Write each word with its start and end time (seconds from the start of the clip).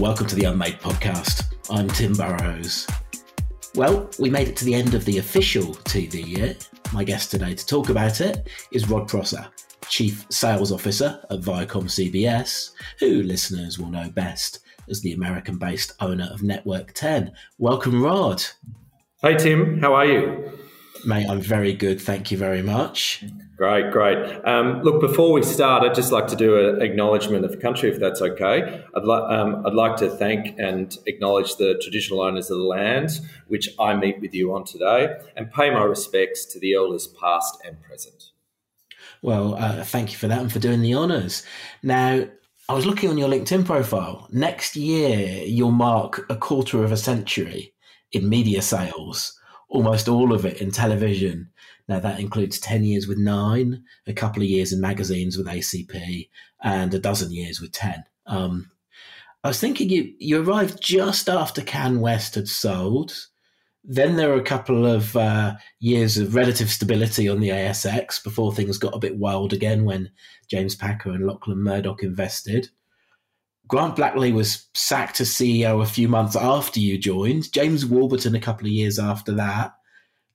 Welcome 0.00 0.26
to 0.26 0.34
the 0.34 0.46
Unmade 0.46 0.80
podcast. 0.80 1.54
I'm 1.70 1.86
Tim 1.86 2.14
Burrowes. 2.14 2.84
Well, 3.76 4.10
we 4.18 4.28
made 4.28 4.48
it 4.48 4.56
to 4.56 4.64
the 4.64 4.74
end 4.74 4.94
of 4.94 5.04
the 5.04 5.18
official 5.18 5.66
TV 5.66 6.26
year. 6.26 6.56
My 6.92 7.04
guest 7.04 7.30
today 7.30 7.54
to 7.54 7.64
talk 7.64 7.90
about 7.90 8.20
it 8.20 8.48
is 8.72 8.88
Rod 8.88 9.06
Prosser, 9.06 9.46
Chief 9.88 10.26
Sales 10.30 10.72
Officer 10.72 11.24
at 11.30 11.40
Viacom 11.42 11.84
CBS, 11.84 12.72
who 12.98 13.22
listeners 13.22 13.78
will 13.78 13.88
know 13.88 14.10
best 14.10 14.58
as 14.90 15.00
the 15.00 15.12
American 15.12 15.58
based 15.58 15.92
owner 16.00 16.28
of 16.32 16.42
Network 16.42 16.92
10. 16.94 17.32
Welcome, 17.58 18.02
Rod. 18.02 18.42
Hey, 19.22 19.36
Tim. 19.36 19.78
How 19.78 19.94
are 19.94 20.06
you? 20.06 20.58
Mate, 21.06 21.26
I'm 21.28 21.40
very 21.40 21.72
good. 21.72 22.00
Thank 22.00 22.30
you 22.30 22.38
very 22.38 22.62
much. 22.62 23.24
Great, 23.56 23.92
great. 23.92 24.18
Um, 24.44 24.82
look, 24.82 25.00
before 25.00 25.32
we 25.32 25.42
start, 25.42 25.84
I'd 25.84 25.94
just 25.94 26.12
like 26.12 26.26
to 26.28 26.36
do 26.36 26.56
an 26.56 26.82
acknowledgement 26.82 27.44
of 27.44 27.52
the 27.52 27.56
country, 27.56 27.90
if 27.90 28.00
that's 28.00 28.20
okay. 28.20 28.82
I'd, 28.96 29.04
li- 29.04 29.26
um, 29.28 29.64
I'd 29.64 29.74
like 29.74 29.96
to 29.98 30.10
thank 30.10 30.58
and 30.58 30.96
acknowledge 31.06 31.56
the 31.56 31.78
traditional 31.82 32.20
owners 32.20 32.50
of 32.50 32.58
the 32.58 32.64
land, 32.64 33.20
which 33.48 33.68
I 33.78 33.94
meet 33.94 34.20
with 34.20 34.34
you 34.34 34.54
on 34.54 34.64
today, 34.64 35.16
and 35.36 35.52
pay 35.52 35.70
my 35.70 35.82
respects 35.84 36.44
to 36.46 36.58
the 36.58 36.74
elders 36.74 37.06
past 37.06 37.58
and 37.64 37.80
present. 37.82 38.30
Well, 39.22 39.54
uh, 39.54 39.84
thank 39.84 40.12
you 40.12 40.18
for 40.18 40.28
that 40.28 40.40
and 40.40 40.52
for 40.52 40.58
doing 40.58 40.82
the 40.82 40.94
honours. 40.94 41.44
Now, 41.82 42.26
I 42.68 42.74
was 42.74 42.86
looking 42.86 43.10
on 43.10 43.18
your 43.18 43.28
LinkedIn 43.28 43.64
profile. 43.66 44.26
Next 44.32 44.74
year, 44.74 45.44
you'll 45.44 45.70
mark 45.70 46.26
a 46.30 46.36
quarter 46.36 46.82
of 46.82 46.92
a 46.92 46.96
century 46.96 47.74
in 48.12 48.28
media 48.28 48.62
sales, 48.62 49.38
almost 49.74 50.08
all 50.08 50.32
of 50.32 50.46
it 50.46 50.60
in 50.62 50.70
television 50.70 51.50
now, 51.88 52.00
that 52.00 52.20
includes 52.20 52.58
10 52.60 52.84
years 52.84 53.06
with 53.06 53.18
Nine, 53.18 53.84
a 54.06 54.12
couple 54.12 54.42
of 54.42 54.48
years 54.48 54.72
in 54.72 54.80
magazines 54.80 55.36
with 55.36 55.46
ACP, 55.46 56.28
and 56.62 56.94
a 56.94 56.98
dozen 56.98 57.30
years 57.30 57.60
with 57.60 57.72
10. 57.72 58.04
Um, 58.26 58.70
I 59.42 59.48
was 59.48 59.60
thinking 59.60 59.90
you, 59.90 60.14
you 60.18 60.42
arrived 60.42 60.82
just 60.82 61.28
after 61.28 61.60
CanWest 61.60 62.36
had 62.36 62.48
sold. 62.48 63.26
Then 63.86 64.16
there 64.16 64.30
were 64.30 64.40
a 64.40 64.44
couple 64.44 64.86
of 64.86 65.14
uh, 65.14 65.56
years 65.78 66.16
of 66.16 66.34
relative 66.34 66.70
stability 66.70 67.28
on 67.28 67.40
the 67.40 67.50
ASX 67.50 68.24
before 68.24 68.54
things 68.54 68.78
got 68.78 68.96
a 68.96 68.98
bit 68.98 69.18
wild 69.18 69.52
again 69.52 69.84
when 69.84 70.10
James 70.48 70.74
Packer 70.74 71.10
and 71.10 71.26
Lachlan 71.26 71.58
Murdoch 71.58 72.02
invested. 72.02 72.70
Grant 73.66 73.96
Blackley 73.96 74.32
was 74.32 74.68
sacked 74.74 75.20
as 75.20 75.30
CEO 75.30 75.82
a 75.82 75.86
few 75.86 76.08
months 76.08 76.36
after 76.36 76.80
you 76.80 76.98
joined. 76.98 77.50
James 77.52 77.86
Warburton 77.86 78.34
a 78.34 78.40
couple 78.40 78.66
of 78.66 78.72
years 78.72 78.98
after 78.98 79.32
that. 79.32 79.74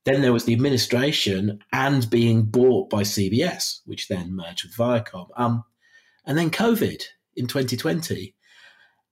Then 0.06 0.22
there 0.22 0.34
was 0.34 0.46
the 0.46 0.54
administration 0.54 1.64
and 1.72 2.10
being 2.10 2.44
bought 2.44 2.90
by 2.90 3.04
CBS, 3.04 3.82
which 3.86 4.08
then 4.08 4.36
merged 4.36 4.64
with 4.64 4.76
Viacom. 4.76 5.28
Um, 5.36 5.64
and 6.26 6.38
then 6.38 6.50
COVID 6.50 7.04
in 7.36 7.48
2020. 7.48 8.34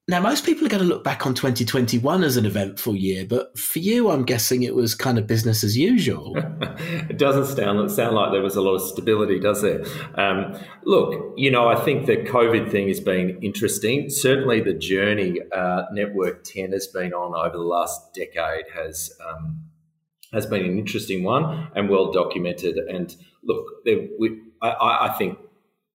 Now, 0.09 0.22
most 0.22 0.45
people 0.45 0.66
are 0.66 0.69
going 0.69 0.81
to 0.81 0.88
look 0.88 1.03
back 1.03 1.25
on 1.25 1.33
2021 1.33 2.23
as 2.23 2.38
an 2.38 2.45
eventful 2.45 2.95
year, 2.95 3.25
but 3.25 3.59
for 3.59 3.80
you, 3.80 4.09
I'm 4.09 4.23
guessing 4.23 4.64
it 4.64 4.73
was 4.73 4.95
kind 4.95 5.17
of 5.17 5.27
business 5.27 5.66
as 5.66 5.77
usual. 5.77 6.33
it 6.80 7.17
doesn't 7.17 7.58
sound, 7.58 7.91
sound 7.91 8.16
like 8.16 8.31
there 8.31 8.41
was 8.41 8.55
a 8.55 8.61
lot 8.61 8.75
of 8.75 8.83
stability, 8.83 9.38
does 9.38 9.66
it? 9.66 9.86
Um, 10.16 10.58
look, 10.86 11.33
you 11.36 11.52
know, 11.52 11.67
I 11.67 11.75
think 11.83 12.05
the 12.05 12.16
COVID 12.16 12.72
thing 12.72 12.88
has 12.88 13.02
been 13.02 13.38
interesting. 13.41 14.09
Certainly, 14.09 14.61
the 14.61 14.73
journey 14.73 15.41
uh, 15.53 15.83
Network 15.91 16.45
10 16.45 16.71
has 16.71 16.88
been 16.88 17.14
on 17.14 17.36
over 17.36 17.58
the 17.58 17.64
last 17.64 18.14
decade 18.14 18.66
has. 18.73 19.11
Um, 19.27 19.64
has 20.33 20.45
been 20.45 20.66
an 20.66 20.77
interesting 20.77 21.23
one 21.23 21.69
and 21.73 21.89
well 21.89 22.11
documented. 22.11 22.75
And 22.77 23.16
look, 23.45 23.66
there, 23.86 24.08
we, 24.19 24.42
I, 24.61 25.08
I, 25.09 25.16
think 25.17 25.38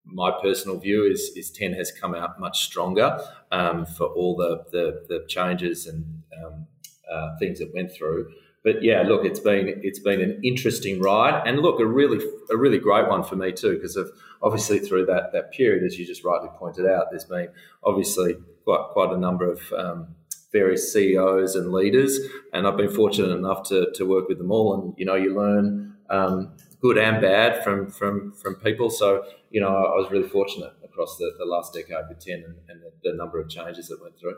my 0.05 0.31
personal 0.41 0.79
view 0.79 1.05
is, 1.05 1.31
is 1.35 1.49
10 1.51 1.73
has 1.73 1.91
come 1.91 2.13
out 2.13 2.39
much 2.39 2.63
stronger 2.65 3.19
um, 3.51 3.85
for 3.85 4.07
all 4.07 4.35
the, 4.35 4.63
the, 4.71 5.05
the 5.07 5.25
changes 5.27 5.87
and 5.87 6.23
um, 6.43 6.67
uh, 7.11 7.37
things 7.39 7.59
that 7.59 7.73
went 7.73 7.91
through. 7.91 8.31
But 8.63 8.81
yeah, 8.81 9.01
look, 9.01 9.25
it's 9.25 9.41
been 9.41 9.81
it's 9.83 9.99
been 9.99 10.21
an 10.21 10.39
interesting 10.41 11.01
ride, 11.01 11.45
and 11.45 11.59
look, 11.59 11.81
a 11.81 11.85
really 11.85 12.25
a 12.49 12.55
really 12.55 12.77
great 12.79 13.09
one 13.09 13.21
for 13.21 13.35
me 13.35 13.51
too, 13.51 13.73
because 13.73 13.97
of 13.97 14.09
obviously 14.41 14.79
through 14.79 15.05
that 15.07 15.33
that 15.33 15.51
period, 15.51 15.83
as 15.83 15.99
you 15.99 16.05
just 16.05 16.23
rightly 16.23 16.47
pointed 16.55 16.85
out, 16.85 17.07
there's 17.11 17.25
been 17.25 17.49
obviously 17.83 18.35
quite 18.63 18.87
quite 18.93 19.11
a 19.11 19.17
number 19.17 19.51
of 19.51 19.59
um, 19.73 20.15
various 20.53 20.93
CEOs 20.93 21.55
and 21.55 21.73
leaders, 21.73 22.19
and 22.53 22.65
I've 22.65 22.77
been 22.77 22.89
fortunate 22.89 23.35
enough 23.35 23.67
to, 23.69 23.91
to 23.95 24.05
work 24.05 24.29
with 24.29 24.37
them 24.37 24.51
all. 24.51 24.73
And 24.75 24.93
you 24.97 25.05
know, 25.05 25.15
you 25.15 25.35
learn 25.35 25.95
um, 26.09 26.53
good 26.83 26.97
and 26.97 27.21
bad 27.21 27.63
from 27.63 27.89
from 27.89 28.33
from 28.33 28.55
people. 28.55 28.89
So 28.91 29.23
you 29.49 29.61
know, 29.61 29.69
I 29.69 29.95
was 29.95 30.11
really 30.11 30.27
fortunate 30.27 30.73
across 30.83 31.17
the, 31.17 31.31
the 31.39 31.45
last 31.45 31.73
decade 31.73 32.05
with 32.09 32.19
ten 32.19 32.43
and, 32.45 32.55
and 32.69 32.81
the, 32.81 32.91
the 33.09 33.15
number 33.15 33.39
of 33.39 33.49
changes 33.49 33.87
that 33.87 34.01
went 34.01 34.19
through. 34.19 34.35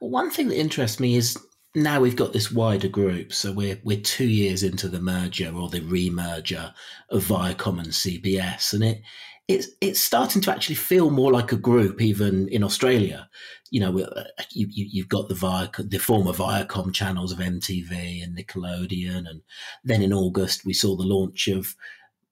Well, 0.00 0.10
one 0.10 0.30
thing 0.30 0.48
that 0.48 0.58
interests 0.58 1.00
me 1.00 1.16
is 1.16 1.38
now 1.74 2.00
we've 2.00 2.16
got 2.16 2.32
this 2.32 2.50
wider 2.50 2.88
group. 2.88 3.32
So 3.32 3.52
we're 3.52 3.80
we're 3.84 4.00
two 4.00 4.26
years 4.26 4.62
into 4.62 4.88
the 4.88 5.00
merger 5.00 5.52
or 5.54 5.68
the 5.68 5.80
remerger 5.80 6.74
of 7.10 7.24
Viacom 7.24 7.78
and 7.78 7.88
CBS, 7.88 8.74
and 8.74 8.82
it 8.82 9.02
it's 9.48 9.68
it's 9.80 10.00
starting 10.00 10.42
to 10.42 10.50
actually 10.50 10.74
feel 10.74 11.10
more 11.10 11.32
like 11.32 11.52
a 11.52 11.56
group, 11.56 12.00
even 12.00 12.48
in 12.48 12.64
Australia. 12.64 13.28
You 13.70 13.80
know, 13.80 14.00
uh, 14.00 14.24
you, 14.50 14.66
you 14.70 15.02
have 15.02 15.08
got 15.08 15.28
the 15.28 15.34
Viacom, 15.34 15.90
the 15.90 15.98
former 15.98 16.32
Viacom 16.32 16.92
channels 16.92 17.32
of 17.32 17.38
MTV 17.38 18.22
and 18.22 18.36
Nickelodeon, 18.36 19.28
and 19.28 19.42
then 19.84 20.02
in 20.02 20.12
August 20.12 20.64
we 20.64 20.72
saw 20.72 20.96
the 20.96 21.04
launch 21.04 21.46
of 21.48 21.76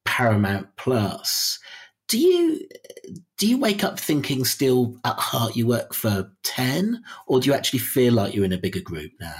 Paramount 0.04 0.68
Plus. 0.76 1.58
Do 2.08 2.18
you 2.18 2.60
do 3.38 3.46
you 3.46 3.58
wake 3.58 3.84
up 3.84 3.98
thinking 3.98 4.44
still 4.44 4.98
at 5.04 5.18
heart 5.18 5.56
you 5.56 5.66
work 5.66 5.94
for 5.94 6.32
ten, 6.42 7.02
or 7.28 7.38
do 7.38 7.48
you 7.48 7.54
actually 7.54 7.78
feel 7.78 8.12
like 8.12 8.34
you're 8.34 8.44
in 8.44 8.52
a 8.52 8.58
bigger 8.58 8.80
group 8.80 9.12
now? 9.20 9.34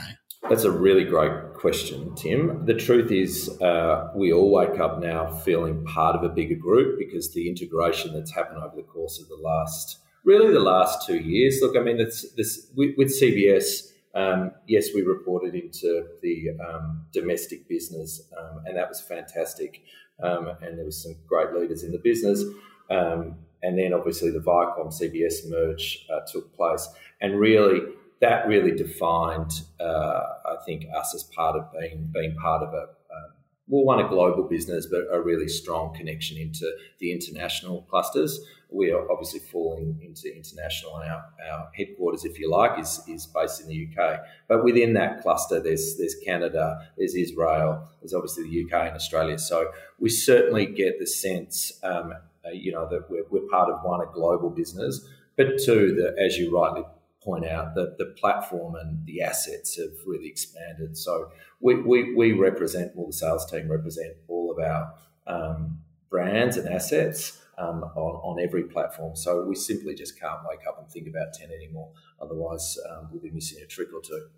That's 0.50 0.64
a 0.64 0.70
really 0.70 1.04
great 1.04 1.54
question, 1.54 2.14
Tim. 2.16 2.66
The 2.66 2.74
truth 2.74 3.10
is, 3.10 3.48
uh, 3.62 4.10
we 4.14 4.30
all 4.30 4.50
wake 4.52 4.78
up 4.78 5.00
now 5.00 5.26
feeling 5.36 5.82
part 5.86 6.14
of 6.16 6.22
a 6.22 6.28
bigger 6.28 6.54
group 6.54 6.98
because 6.98 7.32
the 7.32 7.48
integration 7.48 8.12
that's 8.12 8.30
happened 8.30 8.58
over 8.62 8.76
the 8.76 8.82
course 8.82 9.18
of 9.18 9.28
the 9.28 9.36
last, 9.36 10.00
really 10.22 10.52
the 10.52 10.60
last 10.60 11.06
two 11.06 11.16
years. 11.16 11.60
Look, 11.62 11.78
I 11.78 11.80
mean, 11.80 11.98
it's, 11.98 12.30
this 12.34 12.70
with, 12.76 12.90
with 12.98 13.08
CBS. 13.08 13.92
Um, 14.14 14.52
yes, 14.68 14.88
we 14.94 15.00
reported 15.00 15.54
into 15.54 16.08
the 16.20 16.50
um, 16.60 17.06
domestic 17.10 17.66
business, 17.66 18.20
um, 18.38 18.64
and 18.66 18.76
that 18.76 18.90
was 18.90 19.00
fantastic. 19.00 19.80
Um, 20.22 20.50
and 20.60 20.76
there 20.76 20.84
was 20.84 21.02
some 21.02 21.16
great 21.26 21.54
leaders 21.54 21.84
in 21.84 21.90
the 21.90 21.98
business. 21.98 22.44
Um, 22.90 23.36
and 23.62 23.78
then 23.78 23.94
obviously 23.94 24.30
the 24.30 24.40
Viacom 24.40 24.92
CBS 24.92 25.48
merge 25.48 26.06
uh, 26.12 26.20
took 26.30 26.54
place, 26.54 26.86
and 27.22 27.40
really 27.40 27.80
that 28.24 28.48
really 28.48 28.72
defined, 28.72 29.52
uh, 29.78 30.20
I 30.46 30.56
think, 30.64 30.86
us 30.96 31.14
as 31.14 31.24
part 31.24 31.56
of 31.56 31.70
being 31.78 32.10
being 32.12 32.34
part 32.36 32.62
of 32.62 32.72
a 32.72 32.82
um, 33.14 33.30
well, 33.68 33.84
one 33.84 34.00
a 34.00 34.08
global 34.08 34.44
business, 34.44 34.86
but 34.86 35.02
a 35.12 35.20
really 35.20 35.48
strong 35.48 35.94
connection 35.94 36.38
into 36.38 36.70
the 37.00 37.12
international 37.12 37.82
clusters. 37.90 38.40
We 38.70 38.90
are 38.90 39.10
obviously 39.10 39.40
falling 39.40 40.00
into 40.02 40.34
international, 40.34 40.96
and 40.96 41.10
our, 41.10 41.24
our 41.50 41.70
headquarters, 41.74 42.24
if 42.24 42.38
you 42.38 42.50
like, 42.50 42.78
is, 42.80 43.02
is 43.06 43.26
based 43.26 43.60
in 43.60 43.68
the 43.68 43.88
UK. 43.88 44.20
But 44.48 44.64
within 44.64 44.94
that 44.94 45.22
cluster, 45.22 45.60
there's 45.60 45.96
there's 45.98 46.16
Canada, 46.24 46.88
there's 46.96 47.14
Israel, 47.14 47.86
there's 48.00 48.14
obviously 48.14 48.44
the 48.44 48.64
UK 48.64 48.86
and 48.88 48.96
Australia. 48.96 49.38
So 49.38 49.70
we 49.98 50.08
certainly 50.08 50.66
get 50.66 50.98
the 50.98 51.06
sense, 51.06 51.78
um, 51.82 52.14
uh, 52.44 52.50
you 52.52 52.72
know, 52.72 52.88
that 52.88 53.10
we're, 53.10 53.24
we're 53.30 53.48
part 53.50 53.70
of 53.70 53.80
one 53.82 54.00
a 54.00 54.10
global 54.12 54.50
business, 54.50 55.06
but 55.36 55.58
two, 55.62 55.94
that 55.96 56.18
as 56.18 56.38
you 56.38 56.56
rightly 56.58 56.84
point 57.24 57.46
out 57.46 57.74
that 57.74 57.96
the 57.98 58.06
platform 58.18 58.74
and 58.74 59.04
the 59.06 59.22
assets 59.22 59.76
have 59.76 59.92
really 60.06 60.28
expanded. 60.28 60.96
So 60.96 61.30
we, 61.60 61.80
we, 61.80 62.14
we 62.14 62.32
represent, 62.32 62.92
well, 62.94 63.06
the 63.06 63.12
sales 63.12 63.50
team 63.50 63.70
represent 63.70 64.16
all 64.28 64.50
of 64.52 64.58
our 64.58 64.92
um, 65.26 65.80
brands 66.10 66.56
and 66.56 66.68
assets 66.68 67.40
um, 67.58 67.84
on, 67.96 68.16
on 68.16 68.40
every 68.40 68.64
platform. 68.64 69.16
So 69.16 69.44
we 69.44 69.54
simply 69.54 69.94
just 69.94 70.20
can't 70.20 70.40
wake 70.48 70.66
up 70.68 70.78
and 70.78 70.88
think 70.88 71.08
about 71.08 71.32
10 71.32 71.50
anymore. 71.50 71.90
Otherwise, 72.20 72.78
um, 72.90 73.08
we'll 73.10 73.22
be 73.22 73.30
missing 73.30 73.62
a 73.62 73.66
trick 73.66 73.88
or 73.94 74.00
two. 74.02 74.28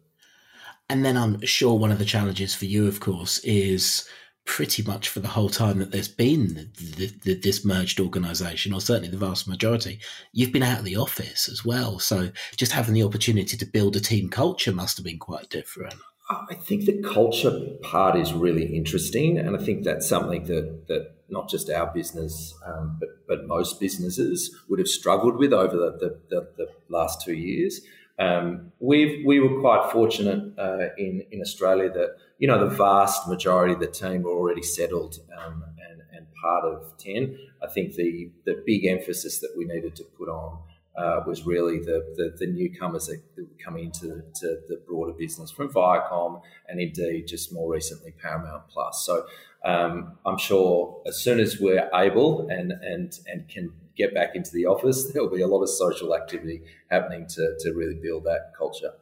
And 0.88 1.04
then 1.04 1.16
I'm 1.16 1.44
sure 1.44 1.76
one 1.76 1.90
of 1.90 1.98
the 1.98 2.04
challenges 2.04 2.54
for 2.54 2.66
you, 2.66 2.86
of 2.86 3.00
course, 3.00 3.38
is 3.40 4.08
pretty 4.46 4.82
much 4.82 5.08
for 5.08 5.20
the 5.20 5.28
whole 5.28 5.50
time 5.50 5.78
that 5.80 5.90
there's 5.90 6.08
been 6.08 6.70
the, 6.76 7.12
the, 7.24 7.34
this 7.34 7.64
merged 7.64 8.00
organisation, 8.00 8.72
or 8.72 8.80
certainly 8.80 9.10
the 9.10 9.16
vast 9.18 9.46
majority, 9.46 9.98
you've 10.32 10.52
been 10.52 10.62
out 10.62 10.78
of 10.78 10.84
the 10.84 10.96
office 10.96 11.48
as 11.48 11.64
well. 11.64 11.98
So 11.98 12.30
just 12.56 12.72
having 12.72 12.94
the 12.94 13.02
opportunity 13.02 13.56
to 13.56 13.66
build 13.66 13.96
a 13.96 14.00
team 14.00 14.30
culture 14.30 14.72
must 14.72 14.96
have 14.96 15.04
been 15.04 15.18
quite 15.18 15.50
different. 15.50 15.96
I 16.28 16.54
think 16.54 16.86
the 16.86 17.02
culture 17.02 17.52
part 17.82 18.16
is 18.16 18.32
really 18.32 18.74
interesting, 18.74 19.38
and 19.38 19.56
I 19.56 19.60
think 19.60 19.84
that's 19.84 20.08
something 20.08 20.44
that 20.44 20.88
that 20.88 21.12
not 21.28 21.48
just 21.48 21.70
our 21.70 21.92
business, 21.92 22.52
um, 22.66 22.96
but 22.98 23.10
but 23.28 23.46
most 23.46 23.78
businesses 23.78 24.52
would 24.68 24.80
have 24.80 24.88
struggled 24.88 25.36
with 25.36 25.52
over 25.52 25.76
the 25.76 25.92
the, 26.00 26.20
the, 26.28 26.48
the 26.56 26.66
last 26.88 27.22
two 27.24 27.34
years. 27.34 27.80
Um, 28.18 28.72
we 28.80 29.22
we 29.24 29.38
were 29.38 29.60
quite 29.60 29.92
fortunate 29.92 30.58
uh, 30.58 30.88
in 30.98 31.22
in 31.30 31.40
Australia 31.40 31.90
that 31.90 32.16
you 32.38 32.48
know 32.48 32.68
the 32.68 32.74
vast 32.74 33.28
majority 33.28 33.74
of 33.74 33.80
the 33.80 33.86
team 33.86 34.22
were 34.22 34.32
already 34.32 34.62
settled 34.62 35.18
um, 35.38 35.64
and 35.90 36.02
and 36.12 36.26
part 36.42 36.64
of 36.64 36.96
ten. 36.98 37.38
I 37.62 37.68
think 37.68 37.94
the 37.94 38.30
the 38.44 38.62
big 38.66 38.84
emphasis 38.84 39.40
that 39.40 39.54
we 39.56 39.64
needed 39.64 39.96
to 39.96 40.04
put 40.04 40.28
on 40.28 40.58
uh, 40.96 41.22
was 41.26 41.44
really 41.44 41.78
the, 41.78 42.14
the, 42.16 42.34
the, 42.38 42.46
newcomers 42.46 43.06
that 43.06 43.20
were 43.36 43.44
coming 43.62 43.84
into 43.84 44.06
the, 44.06 44.62
the 44.68 44.80
broader 44.86 45.12
business 45.12 45.50
from 45.50 45.68
Viacom 45.68 46.40
and 46.68 46.80
indeed 46.80 47.26
just 47.26 47.52
more 47.52 47.70
recently 47.70 48.12
Paramount 48.12 48.66
Plus. 48.68 49.04
So 49.04 49.26
um, 49.64 50.16
I'm 50.24 50.38
sure 50.38 51.02
as 51.06 51.16
soon 51.16 51.38
as 51.38 51.60
we're 51.60 51.88
able 51.94 52.48
and, 52.48 52.72
and, 52.72 53.18
and 53.26 53.48
can 53.48 53.72
get 53.96 54.14
back 54.14 54.30
into 54.34 54.50
the 54.52 54.66
office, 54.66 55.04
there'll 55.12 55.28
be 55.28 55.42
a 55.42 55.46
lot 55.46 55.62
of 55.62 55.68
social 55.68 56.16
activity 56.16 56.62
happening 56.90 57.26
to, 57.28 57.56
to 57.60 57.72
really 57.72 57.98
build 58.00 58.24
that 58.24 58.52
culture. 58.56 58.92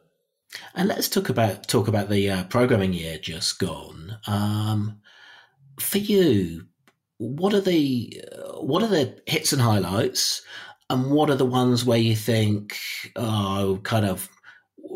And 0.73 0.87
let's 0.87 1.09
talk 1.09 1.29
about 1.29 1.67
talk 1.67 1.87
about 1.87 2.09
the 2.09 2.29
uh, 2.29 2.43
programming 2.45 2.93
year 2.93 3.17
just 3.17 3.59
gone. 3.59 4.17
Um, 4.27 4.99
for 5.79 5.97
you, 5.97 6.67
what 7.17 7.53
are 7.53 7.61
the 7.61 8.23
uh, 8.31 8.61
what 8.61 8.83
are 8.83 8.87
the 8.87 9.17
hits 9.25 9.53
and 9.53 9.61
highlights? 9.61 10.41
And 10.89 11.11
what 11.11 11.29
are 11.29 11.35
the 11.35 11.45
ones 11.45 11.83
where 11.83 11.97
you 11.97 12.15
think, 12.15 12.77
oh, 13.15 13.79
kind 13.81 14.05
of, 14.05 14.29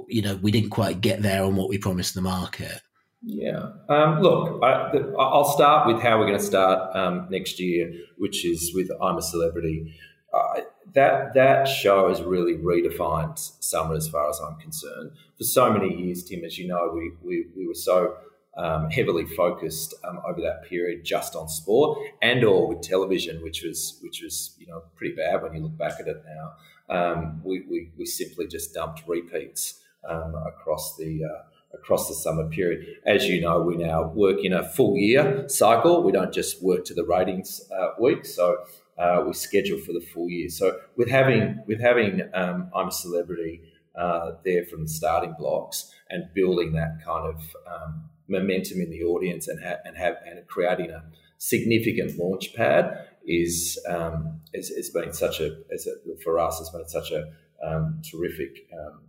you 0.08 0.22
know, 0.22 0.36
we 0.36 0.52
didn't 0.52 0.70
quite 0.70 1.02
get 1.02 1.24
there 1.24 1.44
on 1.44 1.56
what 1.56 1.68
we 1.68 1.80
promised 1.80 2.14
the 2.14 2.22
market? 2.22 2.82
Yeah. 3.24 3.72
Um, 3.90 4.22
look, 4.22 4.64
I, 4.64 4.92
will 4.94 5.46
start 5.46 5.88
with 5.88 6.02
how 6.02 6.20
we're 6.20 6.28
going 6.28 6.38
to 6.38 6.44
start 6.46 6.96
um, 6.96 7.28
next 7.30 7.60
year, 7.60 7.92
which 8.18 8.46
is 8.46 8.72
with 8.74 8.90
I'm 9.02 9.18
a 9.18 9.22
Celebrity. 9.22 9.96
Uh, 10.32 10.62
that 10.94 11.34
that 11.34 11.68
show 11.68 12.10
has 12.10 12.22
really 12.22 12.56
redefined 12.56 13.38
summer 13.64 13.96
as 13.96 14.08
far 14.08 14.30
as 14.30 14.40
I'm 14.40 14.58
concerned. 14.60 15.12
For 15.38 15.44
so 15.44 15.72
many 15.72 15.96
years, 15.96 16.24
Tim, 16.24 16.44
as 16.44 16.58
you 16.58 16.68
know, 16.68 16.92
we, 16.94 17.12
we, 17.22 17.46
we 17.56 17.68
were 17.68 17.74
so 17.74 18.16
um, 18.58 18.90
heavily 18.90 19.26
focused 19.26 19.94
um, 20.04 20.20
over 20.28 20.42
that 20.42 20.64
period 20.68 21.06
just 21.06 21.36
on 21.36 21.48
sport 21.48 22.00
and 22.22 22.44
or 22.44 22.68
with 22.68 22.82
television, 22.82 23.42
which 23.42 23.64
was 23.64 24.00
which 24.02 24.22
was 24.22 24.56
you 24.60 24.68
know 24.68 24.84
pretty 24.96 25.16
bad 25.16 25.42
when 25.42 25.54
you 25.54 25.62
look 25.62 25.78
back 25.78 26.00
at 26.00 26.08
it 26.08 26.24
now. 26.26 26.54
Um, 26.90 27.42
we, 27.44 27.62
we, 27.70 27.92
we, 28.00 28.06
simply 28.08 28.48
just 28.48 28.74
dumped 28.74 29.04
repeats 29.06 29.80
um, 30.10 30.34
across 30.48 30.98
the 30.98 31.22
uh, 31.24 31.78
across 31.78 32.08
the 32.10 32.16
summer 32.16 32.50
period. 32.50 32.98
As 33.06 33.28
you 33.28 33.42
know, 33.42 33.62
we 33.62 33.78
now 33.78 34.08
work 34.08 34.44
in 34.44 34.54
a 34.54 34.68
full 34.68 34.98
year 34.98 35.48
cycle. 35.48 36.04
We 36.04 36.12
don't 36.12 36.34
just 36.34 36.64
work 36.64 36.86
to 36.86 36.96
the 36.96 37.06
ratings 37.06 37.62
uh, 37.72 37.90
week, 38.00 38.26
so 38.26 38.58
uh, 39.00 39.24
we 39.26 39.34
schedule 39.34 39.80
for 39.80 39.94
the 39.94 40.02
full 40.14 40.30
year. 40.30 40.50
So 40.50 40.78
with 40.98 41.10
having 41.10 41.64
with 41.68 41.80
having 41.80 42.22
um, 42.34 42.70
I'm 42.76 42.90
a 42.90 42.92
Celebrity 42.92 43.62
uh, 43.98 44.32
there 44.44 44.66
from 44.66 44.84
the 44.84 44.90
starting 44.90 45.36
blocks 45.40 45.92
and 46.10 46.26
building 46.34 46.74
that 46.74 47.00
kind 47.04 47.28
of 47.28 47.42
um, 47.68 48.10
momentum 48.28 48.82
in 48.82 48.90
the 48.90 49.04
audience 49.04 49.48
and 49.48 49.64
ha- 49.64 49.82
and 49.86 49.98
have 49.98 50.16
and 50.26 50.46
creating 50.48 50.92
a 50.92 51.04
significant 51.38 52.18
launch 52.20 52.54
pad 52.54 53.08
is 53.26 53.80
um, 53.88 54.42
been 54.52 55.14
such 55.14 55.40
a, 55.40 55.58
as 55.74 55.88
a 55.88 56.18
for 56.24 56.40
us 56.40 56.60
has 56.60 56.70
been 56.70 56.88
such 56.88 57.12
a 57.12 57.32
um, 57.66 58.02
terrific 58.10 58.68
um, 58.74 59.02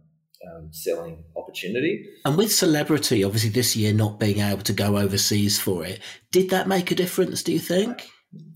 um, 0.47 0.69
selling 0.73 1.25
opportunity. 1.37 2.07
And 2.25 2.37
with 2.37 2.53
celebrity, 2.53 3.25
obviously 3.25 3.51
this 3.51 3.77
year 3.77 3.93
not 3.93 4.19
being 4.19 4.39
able 4.39 4.63
to 4.63 4.73
go 4.73 4.99
overseas 4.99 5.59
for 5.59 5.85
it, 5.85 6.01
did 6.31 6.51
that 6.51 6.69
make 6.69 6.91
a 6.91 6.95
difference? 6.95 7.43
Do 7.43 7.53
you 7.53 7.59
think? 7.59 8.09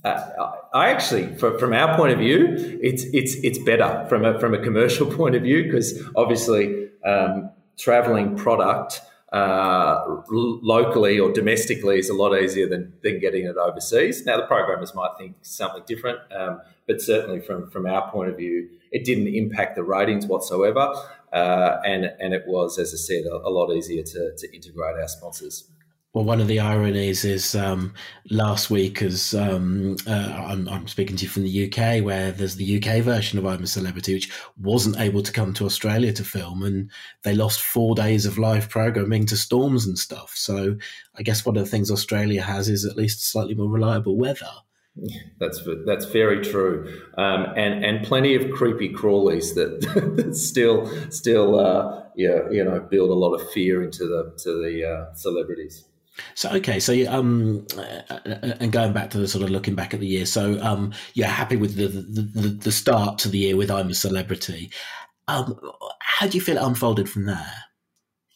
Uh, 0.04 0.52
I 0.72 0.90
actually, 0.90 1.34
from, 1.34 1.58
from 1.58 1.72
our 1.72 1.96
point 1.96 2.12
of 2.12 2.18
view, 2.18 2.78
it's 2.82 3.04
it's 3.04 3.34
it's 3.36 3.58
better 3.58 4.06
from 4.08 4.24
a 4.24 4.38
from 4.38 4.54
a 4.54 4.62
commercial 4.62 5.06
point 5.16 5.34
of 5.34 5.42
view 5.42 5.64
because 5.64 6.00
obviously 6.14 6.90
um, 7.04 7.50
traveling 7.76 8.36
product 8.36 9.00
uh, 9.34 10.22
locally 10.30 11.18
or 11.18 11.32
domestically 11.32 11.98
is 11.98 12.08
a 12.08 12.14
lot 12.14 12.38
easier 12.38 12.68
than, 12.68 12.92
than 13.02 13.18
getting 13.18 13.46
it 13.46 13.56
overseas. 13.56 14.24
Now, 14.24 14.36
the 14.36 14.46
programmers 14.46 14.94
might 14.94 15.10
think 15.18 15.34
something 15.42 15.82
different, 15.86 16.20
um, 16.32 16.60
but 16.86 17.02
certainly 17.02 17.40
from, 17.40 17.68
from 17.68 17.84
our 17.84 18.08
point 18.12 18.30
of 18.30 18.36
view, 18.36 18.68
it 18.92 19.04
didn't 19.04 19.26
impact 19.26 19.74
the 19.74 19.82
ratings 19.82 20.26
whatsoever. 20.26 20.94
Uh, 21.32 21.80
and, 21.84 22.12
and 22.20 22.32
it 22.32 22.44
was, 22.46 22.78
as 22.78 22.94
I 22.94 22.96
said, 22.96 23.24
a, 23.26 23.48
a 23.48 23.50
lot 23.50 23.74
easier 23.74 24.04
to, 24.04 24.36
to 24.36 24.54
integrate 24.54 25.00
our 25.00 25.08
sponsors. 25.08 25.68
Well, 26.14 26.24
one 26.24 26.40
of 26.40 26.46
the 26.46 26.60
ironies 26.60 27.24
is 27.24 27.56
um, 27.56 27.92
last 28.30 28.70
week, 28.70 29.02
as 29.02 29.34
um, 29.34 29.96
uh, 30.06 30.44
I'm, 30.46 30.68
I'm, 30.68 30.86
speaking 30.86 31.16
to 31.16 31.24
you 31.24 31.28
from 31.28 31.42
the 31.42 31.66
UK, 31.66 32.04
where 32.04 32.30
there's 32.30 32.54
the 32.54 32.76
UK 32.76 33.02
version 33.02 33.36
of 33.36 33.46
I'm 33.46 33.64
a 33.64 33.66
Celebrity, 33.66 34.14
which 34.14 34.30
wasn't 34.56 35.00
able 35.00 35.24
to 35.24 35.32
come 35.32 35.52
to 35.54 35.66
Australia 35.66 36.12
to 36.12 36.22
film, 36.22 36.62
and 36.62 36.88
they 37.24 37.34
lost 37.34 37.62
four 37.62 37.96
days 37.96 38.26
of 38.26 38.38
live 38.38 38.70
programming 38.70 39.26
to 39.26 39.36
storms 39.36 39.86
and 39.86 39.98
stuff. 39.98 40.34
So 40.36 40.76
I 41.16 41.24
guess 41.24 41.44
one 41.44 41.56
of 41.56 41.64
the 41.64 41.70
things 41.70 41.90
Australia 41.90 42.42
has 42.42 42.68
is 42.68 42.84
at 42.84 42.96
least 42.96 43.28
slightly 43.28 43.56
more 43.56 43.68
reliable 43.68 44.16
weather. 44.16 44.52
That's 45.40 45.60
that's 45.84 46.04
very 46.04 46.44
true, 46.44 46.96
um, 47.18 47.46
and 47.56 47.84
and 47.84 48.06
plenty 48.06 48.36
of 48.36 48.52
creepy 48.52 48.90
crawlies 48.90 49.56
that, 49.56 49.80
that 50.16 50.36
still 50.36 50.86
still 51.10 51.58
uh, 51.58 52.04
yeah 52.14 52.48
you 52.52 52.62
know 52.62 52.86
build 52.88 53.10
a 53.10 53.14
lot 53.14 53.34
of 53.34 53.50
fear 53.50 53.82
into 53.82 54.06
the 54.06 54.32
to 54.44 54.62
the 54.62 54.88
uh, 54.88 55.14
celebrities. 55.14 55.86
So 56.34 56.50
okay, 56.50 56.80
so 56.80 56.92
um, 57.10 57.66
uh, 57.76 57.80
uh, 58.10 58.54
and 58.60 58.72
going 58.72 58.92
back 58.92 59.10
to 59.10 59.18
the 59.18 59.28
sort 59.28 59.44
of 59.44 59.50
looking 59.50 59.74
back 59.74 59.94
at 59.94 60.00
the 60.00 60.06
year, 60.06 60.26
so 60.26 60.60
um, 60.62 60.92
you're 61.14 61.26
happy 61.26 61.56
with 61.56 61.76
the 61.76 61.88
the, 61.88 62.48
the 62.50 62.72
start 62.72 63.18
to 63.20 63.28
the 63.28 63.38
year 63.38 63.56
with 63.56 63.70
I'm 63.70 63.90
a 63.90 63.94
Celebrity. 63.94 64.70
Um, 65.26 65.58
how 66.00 66.26
do 66.26 66.36
you 66.36 66.42
feel 66.42 66.56
it 66.56 66.62
unfolded 66.62 67.08
from 67.08 67.26
there? 67.26 67.52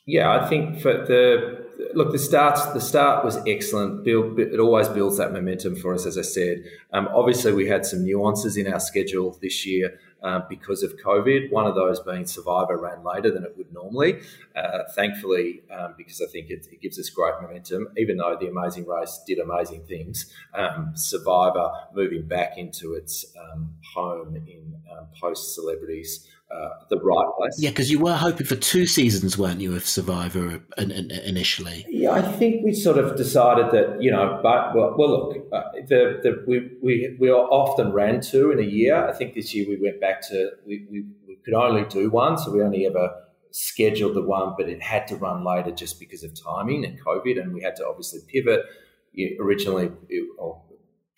Yeah, 0.06 0.40
I 0.40 0.48
think 0.48 0.80
for 0.80 0.92
the 0.92 1.66
look, 1.94 2.12
the 2.12 2.18
start 2.18 2.74
the 2.74 2.80
start 2.80 3.24
was 3.24 3.38
excellent. 3.46 4.04
Build, 4.04 4.38
it 4.38 4.58
always 4.58 4.88
builds 4.88 5.18
that 5.18 5.32
momentum 5.32 5.76
for 5.76 5.94
us, 5.94 6.06
as 6.06 6.18
I 6.18 6.22
said. 6.22 6.64
Um, 6.92 7.08
obviously, 7.14 7.52
we 7.52 7.68
had 7.68 7.86
some 7.86 8.04
nuances 8.04 8.56
in 8.56 8.72
our 8.72 8.80
schedule 8.80 9.38
this 9.40 9.66
year 9.66 9.98
uh, 10.22 10.40
because 10.48 10.82
of 10.82 10.96
COVID. 10.96 11.50
One 11.50 11.66
of 11.66 11.74
those 11.74 12.00
being 12.00 12.26
Survivor 12.26 12.76
ran 12.76 13.04
later 13.04 13.30
than 13.30 13.44
it 13.44 13.56
would 13.56 13.72
normally. 13.72 14.20
Uh, 14.54 14.84
thankfully, 14.94 15.62
um, 15.70 15.94
because 15.96 16.20
I 16.20 16.30
think 16.30 16.50
it, 16.50 16.66
it, 16.72 16.80
gives 16.80 16.98
us 16.98 17.08
great 17.08 17.34
momentum, 17.40 17.88
even 17.96 18.16
though 18.16 18.36
the 18.38 18.48
Amazing 18.48 18.86
Race 18.86 19.20
did 19.26 19.38
amazing 19.38 19.84
things. 19.84 20.32
Um, 20.54 20.92
Survivor 20.94 21.70
moving 21.94 22.26
back 22.26 22.58
into 22.58 22.94
its 22.94 23.26
um, 23.38 23.74
home 23.94 24.36
in 24.36 24.80
um, 24.90 25.06
post 25.20 25.54
celebrities. 25.54 26.26
Uh, 26.50 26.70
the 26.88 26.98
right 27.00 27.26
place. 27.36 27.56
Yeah, 27.58 27.68
because 27.68 27.90
you 27.90 28.00
were 28.00 28.14
hoping 28.14 28.46
for 28.46 28.56
two 28.56 28.86
seasons, 28.86 29.36
weren't 29.36 29.60
you, 29.60 29.76
of 29.76 29.86
Survivor 29.86 30.62
initially? 30.78 31.84
Yeah, 31.90 32.12
I 32.12 32.22
think 32.22 32.64
we 32.64 32.72
sort 32.72 32.96
of 32.96 33.18
decided 33.18 33.70
that 33.72 34.00
you 34.00 34.10
know, 34.10 34.40
but 34.42 34.74
well, 34.74 34.94
well 34.96 35.10
look, 35.10 35.36
uh, 35.52 35.62
the, 35.86 36.20
the 36.22 36.44
we 36.46 36.70
we 36.82 37.16
we 37.20 37.30
often 37.30 37.92
ran 37.92 38.22
two 38.22 38.50
in 38.50 38.60
a 38.60 38.66
year. 38.66 38.96
I 38.96 39.12
think 39.12 39.34
this 39.34 39.54
year 39.54 39.68
we 39.68 39.76
went 39.78 40.00
back 40.00 40.26
to 40.28 40.52
we, 40.66 40.86
we, 40.90 41.04
we 41.26 41.36
could 41.44 41.52
only 41.52 41.84
do 41.84 42.08
one, 42.08 42.38
so 42.38 42.50
we 42.50 42.62
only 42.62 42.86
ever 42.86 43.10
scheduled 43.50 44.14
the 44.14 44.22
one, 44.22 44.54
but 44.56 44.70
it 44.70 44.82
had 44.82 45.06
to 45.08 45.16
run 45.16 45.44
later 45.44 45.70
just 45.70 46.00
because 46.00 46.24
of 46.24 46.32
timing 46.42 46.82
and 46.82 46.98
COVID, 47.04 47.38
and 47.38 47.52
we 47.52 47.60
had 47.60 47.76
to 47.76 47.86
obviously 47.86 48.20
pivot. 48.26 48.64
originally, 49.38 49.90
it, 50.08 50.26
or 50.38 50.62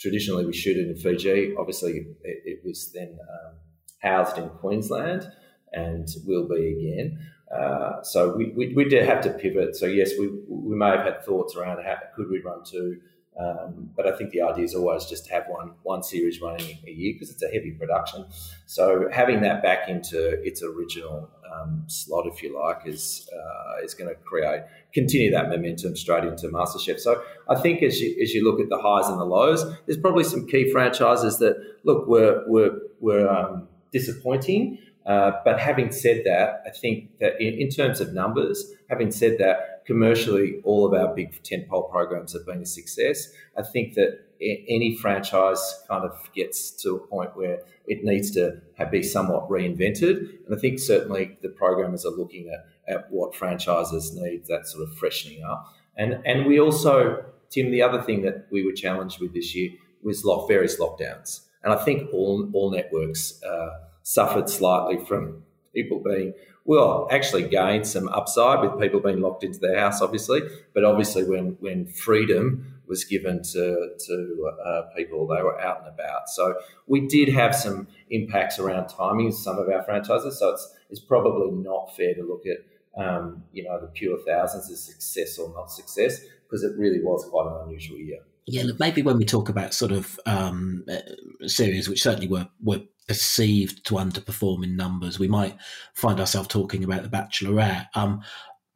traditionally, 0.00 0.44
we 0.44 0.52
shoot 0.52 0.76
it 0.76 0.88
in 0.88 0.96
Fiji. 0.96 1.54
Obviously, 1.56 2.04
it, 2.24 2.42
it 2.44 2.60
was 2.64 2.90
then. 2.92 3.16
Um, 3.20 3.54
housed 4.00 4.38
in 4.38 4.48
Queensland 4.48 5.30
and 5.72 6.08
will 6.26 6.48
be 6.48 6.72
again. 6.72 7.18
Uh, 7.54 8.02
so 8.02 8.34
we, 8.36 8.52
we, 8.56 8.72
we, 8.74 8.84
did 8.84 9.04
have 9.04 9.20
to 9.22 9.30
pivot. 9.30 9.74
So 9.76 9.86
yes, 9.86 10.12
we, 10.18 10.30
we 10.48 10.76
may 10.76 10.90
have 10.90 11.04
had 11.04 11.24
thoughts 11.24 11.56
around 11.56 11.84
how 11.84 11.96
could 12.14 12.30
we 12.30 12.40
run 12.40 12.62
two, 12.64 13.00
um, 13.38 13.90
but 13.96 14.06
I 14.06 14.16
think 14.16 14.30
the 14.30 14.42
idea 14.42 14.64
is 14.64 14.74
always 14.74 15.06
just 15.06 15.26
to 15.26 15.32
have 15.32 15.44
one 15.48 15.72
one 15.82 16.02
series 16.02 16.40
running 16.40 16.78
a 16.86 16.90
year 16.90 17.14
because 17.14 17.30
it's 17.30 17.42
a 17.42 17.48
heavy 17.48 17.70
production. 17.70 18.26
So 18.66 19.08
having 19.10 19.40
that 19.42 19.62
back 19.62 19.88
into 19.88 20.40
its 20.42 20.62
original 20.62 21.30
um, 21.50 21.84
slot, 21.86 22.26
if 22.26 22.42
you 22.42 22.60
like, 22.60 22.86
is 22.86 23.28
uh, 23.32 23.84
is 23.84 23.94
going 23.94 24.10
to 24.10 24.16
create 24.16 24.62
continue 24.92 25.30
that 25.30 25.48
momentum 25.48 25.96
straight 25.96 26.24
into 26.24 26.48
MasterChef. 26.48 27.00
So 27.00 27.22
I 27.48 27.58
think 27.60 27.82
as 27.82 28.00
you 28.00 28.20
as 28.20 28.34
you 28.34 28.44
look 28.44 28.60
at 28.60 28.68
the 28.68 28.78
highs 28.78 29.08
and 29.08 29.18
the 29.18 29.24
lows, 29.24 29.64
there's 29.86 29.98
probably 29.98 30.24
some 30.24 30.46
key 30.46 30.70
franchises 30.70 31.38
that 31.38 31.56
look 31.84 32.06
we 32.06 32.20
were 32.20 32.44
were 32.46 32.78
were 33.00 33.28
um, 33.28 33.68
disappointing. 33.92 34.78
Uh, 35.06 35.32
but 35.44 35.58
having 35.58 35.90
said 35.90 36.22
that, 36.24 36.62
I 36.66 36.70
think 36.70 37.18
that 37.20 37.40
in, 37.40 37.54
in, 37.54 37.68
terms 37.70 38.00
of 38.00 38.12
numbers, 38.12 38.72
having 38.88 39.10
said 39.10 39.38
that, 39.38 39.82
commercially, 39.86 40.60
all 40.62 40.86
of 40.86 40.92
our 40.92 41.14
big 41.14 41.42
tentpole 41.42 41.90
programs 41.90 42.32
have 42.34 42.44
been 42.46 42.60
a 42.60 42.66
success. 42.66 43.32
I 43.56 43.62
think 43.62 43.94
that 43.94 44.20
any 44.40 44.96
franchise 44.96 45.82
kind 45.88 46.04
of 46.04 46.30
gets 46.34 46.70
to 46.82 46.94
a 46.94 46.98
point 46.98 47.36
where 47.36 47.60
it 47.86 48.04
needs 48.04 48.30
to 48.32 48.60
have, 48.76 48.90
be 48.90 49.02
somewhat 49.02 49.48
reinvented. 49.48 50.18
And 50.46 50.54
I 50.54 50.58
think 50.58 50.78
certainly 50.78 51.36
the 51.42 51.48
programmers 51.48 52.06
are 52.06 52.12
looking 52.12 52.48
at, 52.48 52.94
at 52.94 53.10
what 53.10 53.34
franchises 53.34 54.14
need 54.14 54.46
that 54.46 54.66
sort 54.66 54.88
of 54.88 54.96
freshening 54.96 55.42
up. 55.42 55.66
And, 55.96 56.22
and 56.24 56.46
we 56.46 56.58
also, 56.58 57.24
Tim, 57.50 57.70
the 57.70 57.82
other 57.82 58.00
thing 58.00 58.22
that 58.22 58.46
we 58.50 58.64
were 58.64 58.72
challenged 58.72 59.20
with 59.20 59.34
this 59.34 59.54
year 59.54 59.70
was 60.02 60.24
lock, 60.24 60.48
various 60.48 60.80
lockdowns. 60.80 61.40
And 61.62 61.72
I 61.72 61.76
think 61.76 62.12
all, 62.12 62.48
all 62.52 62.70
networks 62.70 63.42
uh, 63.42 63.80
suffered 64.02 64.48
slightly 64.48 65.04
from 65.04 65.42
people 65.74 66.00
being, 66.00 66.34
well, 66.64 67.08
actually 67.10 67.48
gained 67.48 67.86
some 67.86 68.08
upside 68.08 68.60
with 68.60 68.80
people 68.80 69.00
being 69.00 69.20
locked 69.20 69.44
into 69.44 69.58
their 69.58 69.78
house, 69.78 70.00
obviously. 70.00 70.40
But 70.74 70.84
obviously, 70.84 71.24
when, 71.24 71.56
when 71.60 71.86
freedom 71.86 72.80
was 72.90 73.04
given 73.04 73.42
to 73.42 73.94
to 74.06 74.52
uh, 74.62 74.82
people. 74.94 75.26
They 75.26 75.42
were 75.42 75.58
out 75.58 75.78
and 75.78 75.88
about. 75.88 76.28
So 76.28 76.56
we 76.86 77.06
did 77.06 77.30
have 77.30 77.54
some 77.54 77.86
impacts 78.10 78.58
around 78.58 78.88
timing 78.88 79.32
some 79.32 79.58
of 79.58 79.68
our 79.70 79.82
franchises. 79.84 80.38
So 80.38 80.50
it's 80.50 80.74
it's 80.90 81.00
probably 81.00 81.52
not 81.52 81.96
fair 81.96 82.14
to 82.14 82.22
look 82.22 82.44
at 82.44 82.58
um, 83.02 83.44
you 83.52 83.62
know 83.62 83.80
the 83.80 83.86
pure 83.86 84.18
thousands 84.26 84.70
as 84.70 84.82
success 84.82 85.38
or 85.38 85.54
not 85.54 85.70
success 85.70 86.20
because 86.42 86.64
it 86.64 86.76
really 86.76 87.00
was 87.00 87.24
quite 87.30 87.46
an 87.46 87.68
unusual 87.68 87.96
year. 87.96 88.18
Yeah, 88.46 88.64
look, 88.64 88.78
maybe 88.80 89.02
when 89.02 89.18
we 89.18 89.24
talk 89.24 89.48
about 89.48 89.74
sort 89.74 89.92
of 89.92 90.18
um, 90.26 90.84
uh, 90.90 91.46
series 91.46 91.88
which 91.88 92.02
certainly 92.02 92.28
were 92.28 92.48
were 92.62 92.80
perceived 93.06 93.84
to 93.86 93.94
underperform 93.94 94.64
in 94.64 94.76
numbers, 94.76 95.18
we 95.18 95.28
might 95.28 95.56
find 95.94 96.20
ourselves 96.20 96.48
talking 96.48 96.84
about 96.84 97.02
the 97.02 97.08
Bachelorette. 97.08 97.88
Um, 97.94 98.22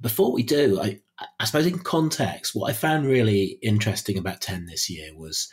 before 0.01 0.33
we 0.33 0.43
do, 0.43 0.81
I, 0.81 1.01
I 1.39 1.45
suppose 1.45 1.67
in 1.67 1.79
context, 1.79 2.55
what 2.55 2.69
I 2.69 2.73
found 2.73 3.07
really 3.07 3.59
interesting 3.63 4.19
about 4.19 4.41
Ten 4.41 4.67
this 4.67 4.91
year 4.91 5.15
was, 5.17 5.49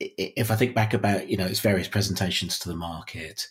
if 0.00 0.50
I 0.50 0.56
think 0.56 0.74
back 0.74 0.94
about 0.94 1.28
you 1.28 1.36
know 1.36 1.46
its 1.46 1.60
various 1.60 1.88
presentations 1.88 2.58
to 2.58 2.68
the 2.68 2.76
market, 2.76 3.46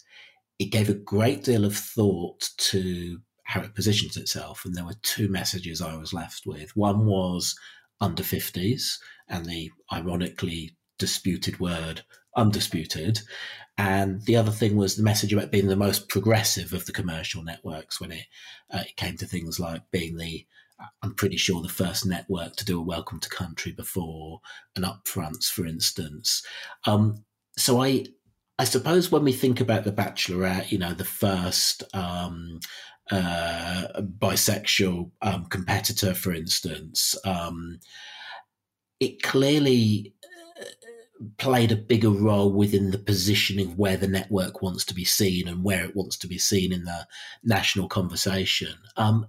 it 0.59 0.65
gave 0.65 0.89
a 0.89 0.93
great 0.93 1.43
deal 1.43 1.65
of 1.65 1.75
thought 1.75 2.49
to 2.57 3.19
how 3.43 3.61
it 3.61 3.75
positions 3.75 4.17
itself, 4.17 4.65
and 4.65 4.75
there 4.75 4.85
were 4.85 4.95
two 5.03 5.27
messages 5.27 5.81
I 5.81 5.95
was 5.97 6.13
left 6.13 6.45
with. 6.45 6.75
One 6.75 7.05
was 7.05 7.55
under 8.01 8.23
50s 8.23 8.97
and 9.27 9.45
the 9.45 9.71
ironically 9.91 10.75
disputed 10.97 11.59
word 11.59 12.03
undisputed. 12.35 13.19
And 13.77 14.21
the 14.23 14.37
other 14.37 14.51
thing 14.51 14.77
was 14.77 14.95
the 14.95 15.03
message 15.03 15.33
about 15.33 15.51
being 15.51 15.67
the 15.67 15.75
most 15.75 16.07
progressive 16.07 16.73
of 16.73 16.85
the 16.85 16.93
commercial 16.93 17.43
networks 17.43 17.99
when 17.99 18.11
it, 18.11 18.25
uh, 18.71 18.83
it 18.87 18.95
came 18.95 19.17
to 19.17 19.25
things 19.25 19.59
like 19.59 19.81
being 19.91 20.17
the, 20.17 20.45
I'm 21.01 21.13
pretty 21.13 21.37
sure, 21.37 21.61
the 21.61 21.69
first 21.69 22.05
network 22.05 22.55
to 22.55 22.65
do 22.65 22.79
a 22.79 22.83
welcome 22.83 23.19
to 23.19 23.29
country 23.29 23.73
before 23.73 24.39
an 24.75 24.83
upfronts, 24.83 25.45
for 25.45 25.65
instance. 25.65 26.45
Um, 26.85 27.25
so 27.57 27.81
I, 27.81 28.05
I 28.59 28.63
suppose 28.63 29.11
when 29.11 29.23
we 29.23 29.33
think 29.33 29.59
about 29.59 29.83
the 29.83 29.91
Bachelorette, 29.91 30.71
you 30.71 30.77
know, 30.77 30.93
the 30.93 31.03
first 31.03 31.83
um, 31.93 32.59
uh, 33.11 33.87
bisexual 33.99 35.11
um, 35.21 35.45
competitor, 35.45 36.13
for 36.13 36.33
instance, 36.33 37.15
um, 37.25 37.79
it 38.99 39.21
clearly 39.21 40.13
uh, 40.59 40.65
played 41.37 41.71
a 41.71 41.77
bigger 41.77 42.09
role 42.09 42.51
within 42.51 42.91
the 42.91 42.97
positioning 42.97 43.67
of 43.67 43.77
where 43.77 43.97
the 43.97 44.07
network 44.07 44.61
wants 44.61 44.85
to 44.85 44.93
be 44.93 45.05
seen 45.05 45.47
and 45.47 45.63
where 45.63 45.85
it 45.85 45.95
wants 45.95 46.17
to 46.17 46.27
be 46.27 46.37
seen 46.37 46.71
in 46.71 46.83
the 46.85 47.07
national 47.43 47.87
conversation. 47.87 48.73
Um, 48.97 49.27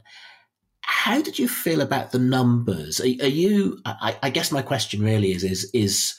how 0.83 1.21
did 1.21 1.39
you 1.39 1.49
feel 1.49 1.81
about 1.81 2.13
the 2.13 2.19
numbers? 2.19 3.01
Are, 3.01 3.05
are 3.05 3.29
you? 3.29 3.81
I, 3.85 4.17
I, 4.23 4.31
guess 4.31 4.53
my 4.53 4.63
question 4.63 5.03
really 5.03 5.33
is: 5.33 5.43
is 5.43 5.69
is 5.73 6.15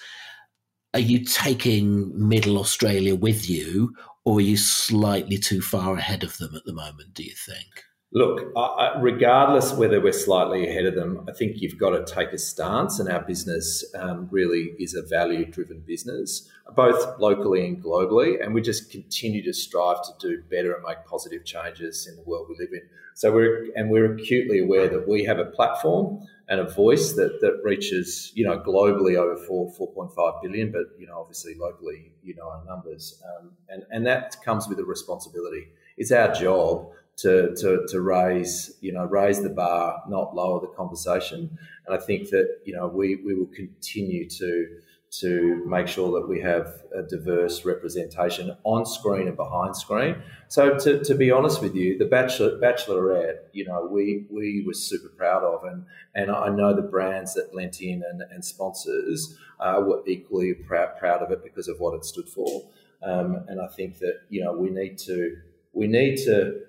are 0.94 1.00
you 1.00 1.24
taking 1.24 2.12
Middle 2.28 2.58
Australia 2.58 3.16
with 3.16 3.50
you, 3.50 3.94
or 4.26 4.38
are 4.38 4.42
you 4.42 4.58
slightly 4.58 5.38
too 5.38 5.62
far 5.62 5.96
ahead 5.96 6.24
of 6.24 6.38
them 6.38 6.54
at 6.56 6.66
the 6.66 6.74
moment? 6.74 7.14
Do 7.14 7.24
you 7.24 7.34
think? 7.34 7.84
Look, 8.14 8.54
regardless 9.02 9.74
whether 9.74 10.00
we're 10.00 10.14
slightly 10.14 10.68
ahead 10.68 10.86
of 10.86 10.96
them, 10.96 11.26
I 11.28 11.34
think 11.34 11.58
you've 11.62 11.78
got 11.78 11.90
to 11.90 12.06
take 12.06 12.32
a 12.32 12.38
stance, 12.38 13.00
and 13.00 13.10
our 13.10 13.22
business 13.22 13.84
um, 13.96 14.30
really 14.32 14.72
is 14.80 14.94
a 14.96 15.02
value 15.02 15.46
driven 15.46 15.82
business, 15.82 16.50
both 16.74 17.20
locally 17.20 17.68
and 17.68 17.84
globally. 17.84 18.42
And 18.42 18.54
we 18.54 18.62
just 18.62 18.90
continue 18.92 19.44
to 19.44 19.52
strive 19.52 20.02
to 20.04 20.12
do 20.20 20.42
better 20.50 20.74
and 20.74 20.86
make 20.88 21.06
positive 21.06 21.44
changes 21.44 22.08
in 22.08 22.16
the 22.16 22.22
world 22.22 22.48
we 22.48 22.56
live 22.58 22.72
in. 22.72 22.82
So 23.14 23.34
we're 23.34 23.68
and 23.76 23.90
we're 23.90 24.14
acutely 24.14 24.60
aware 24.60 24.88
that 24.88 25.06
we 25.06 25.26
have 25.26 25.40
a 25.40 25.46
platform 25.46 26.26
and 26.48 26.62
a 26.62 26.70
voice 26.70 27.14
that, 27.14 27.42
that 27.42 27.60
reaches, 27.62 28.32
you 28.36 28.46
know, 28.46 28.58
globally 28.58 29.18
over 29.18 29.36
four, 29.36 29.70
4.5 29.74 30.42
billion, 30.42 30.72
but, 30.72 30.84
you 30.98 31.06
know, 31.06 31.20
obviously 31.20 31.56
locally, 31.56 32.14
you 32.24 32.36
know, 32.36 32.50
our 32.50 32.64
numbers. 32.64 33.22
Um, 33.26 33.52
and, 33.68 33.84
and 33.92 34.06
that 34.08 34.38
comes 34.46 34.70
with 34.70 34.80
a 34.80 34.86
responsibility. 34.86 35.68
It's 35.98 36.12
our 36.14 36.34
job 36.34 36.92
to, 37.18 37.56
to, 37.56 37.86
to 37.90 38.02
raise, 38.02 38.78
you 38.82 38.94
know, 38.94 39.06
raise 39.06 39.42
the 39.42 39.50
bar, 39.50 40.04
not 40.08 40.36
lower 40.36 40.62
the 40.62 40.68
conversation. 40.68 41.58
And 41.86 41.96
I 41.96 42.00
think 42.00 42.30
that, 42.30 42.60
you 42.64 42.76
know, 42.76 42.88
we, 42.88 43.16
we 43.26 43.34
will 43.34 43.48
continue 43.48 44.30
to, 44.30 44.68
to 45.10 45.64
make 45.66 45.88
sure 45.88 46.20
that 46.20 46.28
we 46.28 46.42
have 46.42 46.84
a 46.94 47.02
diverse 47.02 47.66
representation 47.66 48.56
on 48.64 48.86
screen 48.86 49.28
and 49.28 49.36
behind 49.36 49.76
screen. 49.76 50.22
So 50.48 50.78
to, 50.78 51.04
to 51.04 51.16
be 51.16 51.32
honest 51.32 51.62
with 51.62 51.76
you, 51.76 51.98
the 51.98 52.06
Bachelor, 52.06 52.60
Bachelorette, 52.60 53.38
you 53.52 53.66
know, 53.66 53.88
we, 53.90 54.28
we 54.30 54.64
were 54.68 54.74
super 54.74 55.10
proud 55.10 55.44
of, 55.44 55.64
and, 55.64 55.86
and 56.14 56.30
I 56.30 56.50
know 56.50 56.76
the 56.76 56.82
brands 56.84 57.34
that 57.34 57.56
lent 57.56 57.82
in 57.82 58.04
and, 58.08 58.22
and 58.32 58.46
sponsors 58.46 59.38
uh, 59.60 59.82
were 59.84 60.04
equally 60.06 60.54
proud, 60.54 60.98
proud 61.00 61.24
of 61.24 61.32
it 61.32 61.44
because 61.44 61.68
of 61.68 61.80
what 61.80 61.96
it 61.96 62.06
stood 62.06 62.30
for. 62.30 62.70
Um, 63.02 63.44
and 63.48 63.60
I 63.60 63.68
think 63.68 64.00
that, 64.00 64.22
you 64.30 64.44
know, 64.44 64.54
we 64.54 64.70
need 64.70 64.98
to, 65.00 65.38
we 65.74 65.88
need 65.88 66.18
to 66.26 66.62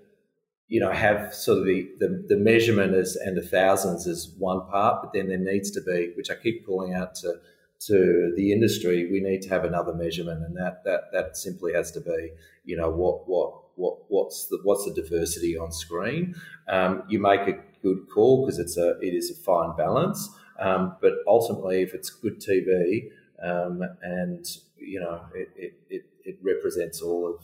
you 0.69 0.81
know, 0.81 0.93
have 0.93 1.35
sort 1.35 1.59
of 1.59 1.65
the, 1.65 1.89
the, 1.99 2.25
the 2.29 2.37
measurement 2.37 2.95
as 2.95 3.17
and 3.17 3.37
the 3.37 3.43
thousands 3.43 4.07
as 4.07 4.33
one 4.39 4.67
part, 4.67 5.03
but 5.03 5.13
then 5.13 5.29
there 5.29 5.39
needs 5.39 5.71
to 5.73 5.81
be, 5.81 6.13
which 6.17 6.31
I 6.31 6.35
keep 6.35 6.67
calling 6.67 6.95
out 6.95 7.15
to 7.17 7.35
to 7.81 8.33
the 8.35 8.53
industry, 8.53 9.09
we 9.11 9.21
need 9.21 9.41
to 9.41 9.49
have 9.51 9.65
another 9.65 9.95
measurement, 9.95 10.43
and 10.45 10.57
that 10.57 10.83
that 10.85 11.13
that 11.13 11.37
simply 11.37 11.73
has 11.73 11.93
to 11.93 12.01
be, 12.01 12.31
you 12.65 12.77
know, 12.77 12.91
what 12.91 13.29
what 13.29 13.55
what 13.77 13.99
what's 14.09 14.47
the 14.49 14.59
what's 14.65 14.85
the 14.85 14.93
diversity 14.93 15.57
on 15.57 15.71
screen. 15.71 16.35
Um, 16.69 17.05
you 17.09 17.21
make 17.21 17.43
a 17.43 17.59
good 17.83 18.09
call 18.13 18.45
because 18.45 18.59
it's 18.59 18.77
a 18.77 18.99
it 18.99 19.15
is 19.15 19.31
a 19.31 19.35
fine 19.35 19.77
balance, 19.77 20.29
um, 20.59 20.97
but 21.01 21.13
ultimately, 21.27 21.83
if 21.83 21.95
it's 21.95 22.11
good 22.11 22.41
TV 22.41 23.11
um, 23.43 23.83
and 24.03 24.45
you 24.77 25.01
know 25.01 25.25
it, 25.35 25.49
it, 25.57 25.75
it, 25.89 26.05
it 26.25 26.39
represents 26.43 27.01
all 27.01 27.29
of 27.29 27.41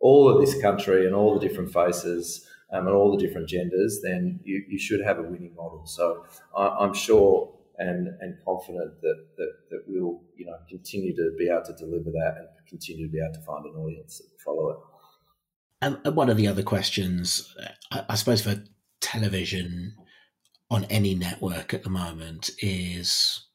all 0.00 0.28
of 0.28 0.44
this 0.44 0.60
country 0.60 1.06
and 1.06 1.14
all 1.14 1.38
the 1.38 1.48
different 1.48 1.72
faces 1.72 2.46
um, 2.76 2.86
and 2.86 2.96
all 2.96 3.16
the 3.16 3.24
different 3.24 3.48
genders, 3.48 4.00
then 4.02 4.40
you, 4.44 4.64
you 4.68 4.78
should 4.78 5.00
have 5.00 5.18
a 5.18 5.22
winning 5.22 5.54
model. 5.56 5.84
So 5.86 6.24
I, 6.56 6.84
am 6.84 6.94
sure 6.94 7.52
and, 7.78 8.08
and 8.20 8.36
confident 8.44 9.00
that, 9.02 9.26
that, 9.36 9.52
that 9.70 9.82
we'll 9.86 10.22
you 10.36 10.46
know 10.46 10.56
continue 10.68 11.14
to 11.16 11.32
be 11.38 11.48
able 11.48 11.64
to 11.64 11.74
deliver 11.74 12.10
that 12.10 12.34
and 12.38 12.48
continue 12.68 13.06
to 13.06 13.12
be 13.12 13.18
able 13.18 13.34
to 13.34 13.40
find 13.40 13.64
an 13.66 13.72
audience 13.72 14.18
that 14.18 14.40
follow 14.44 14.70
it. 14.70 14.76
And 15.82 16.16
one 16.16 16.30
of 16.30 16.36
the 16.36 16.48
other 16.48 16.62
questions, 16.62 17.54
I, 17.92 18.04
I 18.08 18.14
suppose, 18.14 18.42
for 18.42 18.62
television 19.00 19.94
on 20.70 20.84
any 20.84 21.14
network 21.14 21.74
at 21.74 21.84
the 21.84 21.90
moment 21.90 22.50
is 22.58 23.46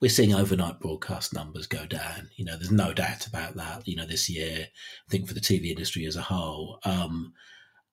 we're 0.00 0.08
seeing 0.10 0.34
overnight 0.34 0.80
broadcast 0.80 1.32
numbers 1.32 1.66
go 1.66 1.86
down. 1.86 2.28
You 2.36 2.44
know, 2.44 2.56
there's 2.56 2.72
no 2.72 2.92
doubt 2.92 3.26
about 3.26 3.56
that. 3.56 3.86
You 3.86 3.96
know, 3.96 4.06
this 4.06 4.28
year, 4.28 4.66
I 4.68 5.10
think 5.10 5.28
for 5.28 5.34
the 5.34 5.40
TV 5.40 5.70
industry 5.70 6.06
as 6.06 6.16
a 6.16 6.22
whole. 6.22 6.78
Um, 6.84 7.32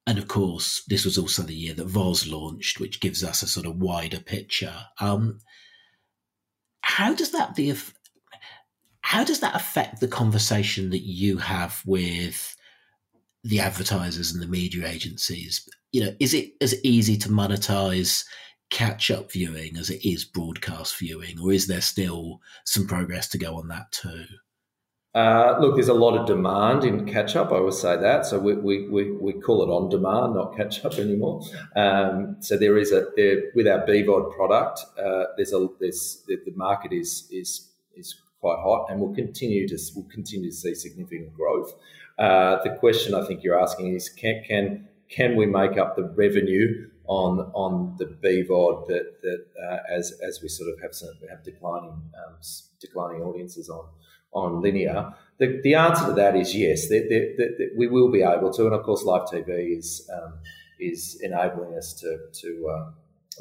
and 0.06 0.18
of 0.18 0.28
course, 0.28 0.84
this 0.88 1.06
was 1.06 1.18
also 1.18 1.44
the 1.44 1.56
year 1.56 1.74
that 1.76 1.88
VOZ 1.88 2.30
launched, 2.30 2.80
which 2.80 3.00
gives 3.00 3.24
us 3.24 3.42
a 3.42 3.48
sort 3.48 3.66
of 3.66 3.78
wider 3.78 4.20
picture. 4.20 4.76
Um, 5.00 5.40
how 6.82 7.14
does 7.14 7.32
that 7.32 7.56
be? 7.56 7.74
How 9.02 9.24
does 9.24 9.40
that 9.40 9.56
affect 9.56 10.00
the 10.00 10.08
conversation 10.08 10.90
that 10.90 11.04
you 11.04 11.38
have 11.38 11.82
with 11.86 12.56
the 13.44 13.60
advertisers 13.60 14.34
and 14.34 14.42
the 14.42 14.48
media 14.48 14.88
agencies? 14.88 15.68
You 15.92 16.06
know, 16.06 16.16
is 16.20 16.34
it 16.34 16.54
as 16.60 16.76
easy 16.84 17.18
to 17.18 17.30
monetize 17.30 18.26
catch 18.70 19.12
up 19.12 19.32
viewing 19.32 19.78
as 19.78 19.90
it 19.90 20.04
is 20.08 20.26
broadcast 20.26 20.98
viewing, 20.98 21.40
or 21.40 21.54
is 21.54 21.68
there 21.68 21.82
still 21.82 22.42
some 22.66 22.88
progress 22.88 23.30
to 23.30 23.38
go 23.38 23.56
on 23.56 23.70
that 23.70 23.92
too? 23.92 24.26
Uh, 25.16 25.58
look, 25.60 25.76
there's 25.76 25.90
a 25.90 25.94
lot 25.94 26.18
of 26.18 26.26
demand 26.26 26.84
in 26.84 27.06
catch 27.06 27.36
up. 27.36 27.52
I 27.52 27.60
would 27.60 27.76
say 27.76 27.96
that. 27.98 28.26
So 28.26 28.40
we, 28.40 28.56
we, 28.56 28.88
we, 28.90 29.12
we 29.12 29.34
call 29.34 29.62
it 29.62 29.68
on 29.68 29.90
demand, 29.90 30.34
not 30.34 30.58
catch 30.58 30.84
up 30.84 30.94
anymore. 30.98 31.42
Um, 31.76 32.38
so 32.40 32.58
there 32.58 32.78
is 32.78 32.92
a 32.92 33.08
there, 33.16 33.52
with 33.54 33.68
our 33.68 33.86
BVOD 33.86 34.36
product. 34.36 34.80
Uh, 34.98 35.26
there's 35.38 35.54
a 35.54 35.68
there's 35.80 36.24
the, 36.28 36.38
the, 36.46 36.52
market 36.56 36.92
is 36.92 37.28
is 37.32 37.70
is 37.96 38.16
quite 38.42 38.58
hot, 38.58 38.88
and 38.90 39.00
we'll 39.00 39.14
continue 39.14 39.68
to 39.68 39.78
we'll 39.96 40.10
continue 40.10 40.50
to 40.50 40.56
see 40.56 40.74
significant 40.74 41.34
growth. 41.36 41.74
Uh, 42.18 42.62
the 42.64 42.72
question 42.80 43.14
I 43.14 43.26
think 43.26 43.44
you're 43.44 43.60
asking 43.60 43.94
is 43.94 44.10
can 44.10 44.44
can 44.48 44.88
can 45.10 45.36
we 45.36 45.46
make 45.46 45.78
up 45.78 45.96
the 45.96 46.06
revenue 46.06 46.90
on 47.06 47.52
on 47.54 47.96
the 48.00 48.06
BVOD 48.06 48.88
that 48.88 49.22
that 49.22 49.46
uh, 49.62 49.78
as 49.92 50.20
as 50.28 50.42
we 50.42 50.50
sort 50.50 50.72
of 50.74 50.82
have 50.82 50.96
some 50.96 51.10
have 51.30 51.44
declining 51.44 51.92
um, 51.92 52.36
declining 52.80 53.22
audiences 53.22 53.70
on 53.70 53.86
on 54.34 54.62
linear? 54.62 55.14
The, 55.40 55.60
the 55.64 55.76
answer 55.76 56.08
to 56.08 56.14
that 56.14 56.36
is 56.36 56.56
yes. 56.56 56.90
They, 56.90 57.70
we 57.78 57.88
will 57.88 58.12
be 58.12 58.22
able 58.22 58.52
to, 58.54 58.66
and 58.66 58.74
of 58.74 58.84
course, 58.84 59.04
live 59.04 59.24
TV 59.24 59.78
is 59.78 60.10
um, 60.14 60.34
is 60.80 61.20
enabling 61.22 61.76
us 61.76 61.94
to 62.02 62.20
to 62.32 62.68
uh, 62.68 62.92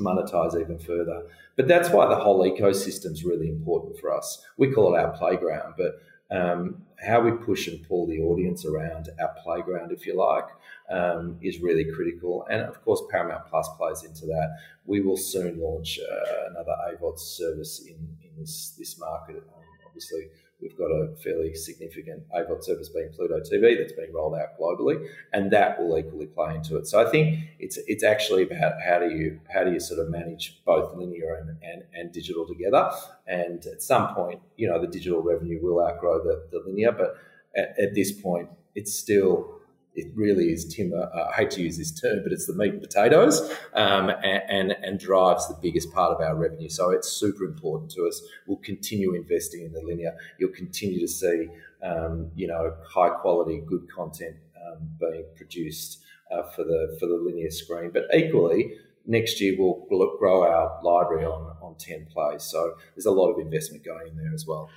monetize 0.00 0.58
even 0.58 0.78
further. 0.78 1.26
But 1.56 1.68
that's 1.68 1.90
why 1.90 2.06
the 2.08 2.16
whole 2.16 2.40
ecosystem 2.40 3.12
is 3.12 3.24
really 3.24 3.48
important 3.48 3.98
for 3.98 4.16
us. 4.16 4.44
We 4.56 4.72
call 4.72 4.94
it 4.94 4.98
our 4.98 5.16
playground, 5.16 5.74
but 5.76 6.00
um, 6.30 6.82
how 6.98 7.20
we 7.20 7.32
push 7.32 7.68
and 7.68 7.86
pull 7.86 8.06
the 8.06 8.20
audience 8.20 8.64
around 8.64 9.10
our 9.20 9.34
playground, 9.42 9.92
if 9.92 10.06
you 10.06 10.16
like, 10.16 10.46
um, 10.90 11.36
is 11.42 11.60
really 11.60 11.84
critical. 11.84 12.46
And 12.50 12.62
of 12.62 12.82
course, 12.84 13.02
Paramount 13.10 13.46
Plus 13.48 13.68
plays 13.76 14.02
into 14.04 14.26
that. 14.26 14.56
We 14.86 15.00
will 15.00 15.16
soon 15.16 15.60
launch 15.60 15.98
uh, 16.00 16.50
another 16.50 16.74
AVOD 16.88 17.18
service 17.18 17.84
in, 17.86 17.96
in 18.22 18.30
this, 18.38 18.74
this 18.78 18.98
market. 18.98 19.36
Um, 19.36 19.62
obviously, 19.86 20.28
we've 20.62 20.78
got 20.78 20.86
a 20.86 21.14
fairly 21.16 21.54
significant 21.54 22.22
AVOD 22.30 22.62
service 22.62 22.88
being 22.88 23.10
Pluto 23.12 23.40
TV 23.40 23.76
that's 23.76 23.92
being 23.92 24.12
rolled 24.14 24.34
out 24.34 24.58
globally, 24.58 25.06
and 25.32 25.50
that 25.50 25.80
will 25.80 25.98
equally 25.98 26.26
play 26.26 26.54
into 26.54 26.76
it. 26.76 26.86
So 26.86 27.04
I 27.04 27.10
think 27.10 27.38
it's 27.58 27.78
it's 27.86 28.04
actually 28.04 28.44
about 28.44 28.74
how 28.80 29.00
do 29.00 29.10
you 29.10 29.40
how 29.52 29.64
do 29.64 29.72
you 29.72 29.80
sort 29.80 30.00
of 30.00 30.08
manage 30.10 30.62
both 30.64 30.94
linear 30.94 31.34
and, 31.34 31.56
and, 31.62 31.82
and 31.94 32.12
digital 32.12 32.46
together. 32.46 32.90
And 33.26 33.64
at 33.66 33.82
some 33.82 34.14
point, 34.14 34.40
you 34.56 34.68
know, 34.68 34.80
the 34.80 34.86
digital 34.86 35.22
revenue 35.22 35.60
will 35.62 35.84
outgrow 35.84 36.22
the, 36.22 36.46
the 36.50 36.62
linear, 36.64 36.92
but 36.92 37.16
at, 37.56 37.78
at 37.78 37.94
this 37.94 38.12
point, 38.12 38.48
it's 38.74 38.94
still 38.94 39.61
it 39.94 40.12
really 40.14 40.52
is 40.52 40.64
Tim. 40.64 40.92
Uh, 40.94 41.06
I 41.28 41.32
hate 41.34 41.50
to 41.52 41.62
use 41.62 41.76
this 41.76 41.92
term, 41.92 42.20
but 42.22 42.32
it's 42.32 42.46
the 42.46 42.54
meat 42.54 42.72
and 42.72 42.80
potatoes, 42.80 43.52
um, 43.74 44.08
and, 44.08 44.42
and, 44.48 44.72
and 44.82 44.98
drives 44.98 45.48
the 45.48 45.56
biggest 45.60 45.92
part 45.92 46.12
of 46.12 46.20
our 46.20 46.34
revenue. 46.34 46.68
So 46.68 46.90
it's 46.90 47.08
super 47.12 47.44
important 47.44 47.90
to 47.92 48.06
us. 48.06 48.22
We'll 48.46 48.58
continue 48.58 49.14
investing 49.14 49.64
in 49.64 49.72
the 49.72 49.82
linear. 49.82 50.14
You'll 50.38 50.52
continue 50.52 51.00
to 51.00 51.08
see, 51.08 51.48
um, 51.82 52.30
you 52.34 52.46
know, 52.46 52.74
high 52.88 53.10
quality, 53.10 53.62
good 53.66 53.86
content 53.94 54.36
um, 54.56 54.88
being 54.98 55.26
produced 55.36 56.02
uh, 56.30 56.42
for 56.54 56.64
the 56.64 56.96
for 56.98 57.06
the 57.06 57.16
linear 57.16 57.50
screen. 57.50 57.90
But 57.92 58.04
equally, 58.14 58.72
next 59.06 59.40
year 59.40 59.56
we'll 59.58 60.16
grow 60.18 60.44
our 60.44 60.80
library 60.82 61.26
on 61.26 61.56
on 61.60 61.76
ten 61.76 62.06
plays. 62.10 62.44
So 62.44 62.76
there's 62.94 63.06
a 63.06 63.10
lot 63.10 63.30
of 63.30 63.38
investment 63.38 63.84
going 63.84 64.08
in 64.08 64.16
there 64.16 64.32
as 64.32 64.46
well. 64.46 64.70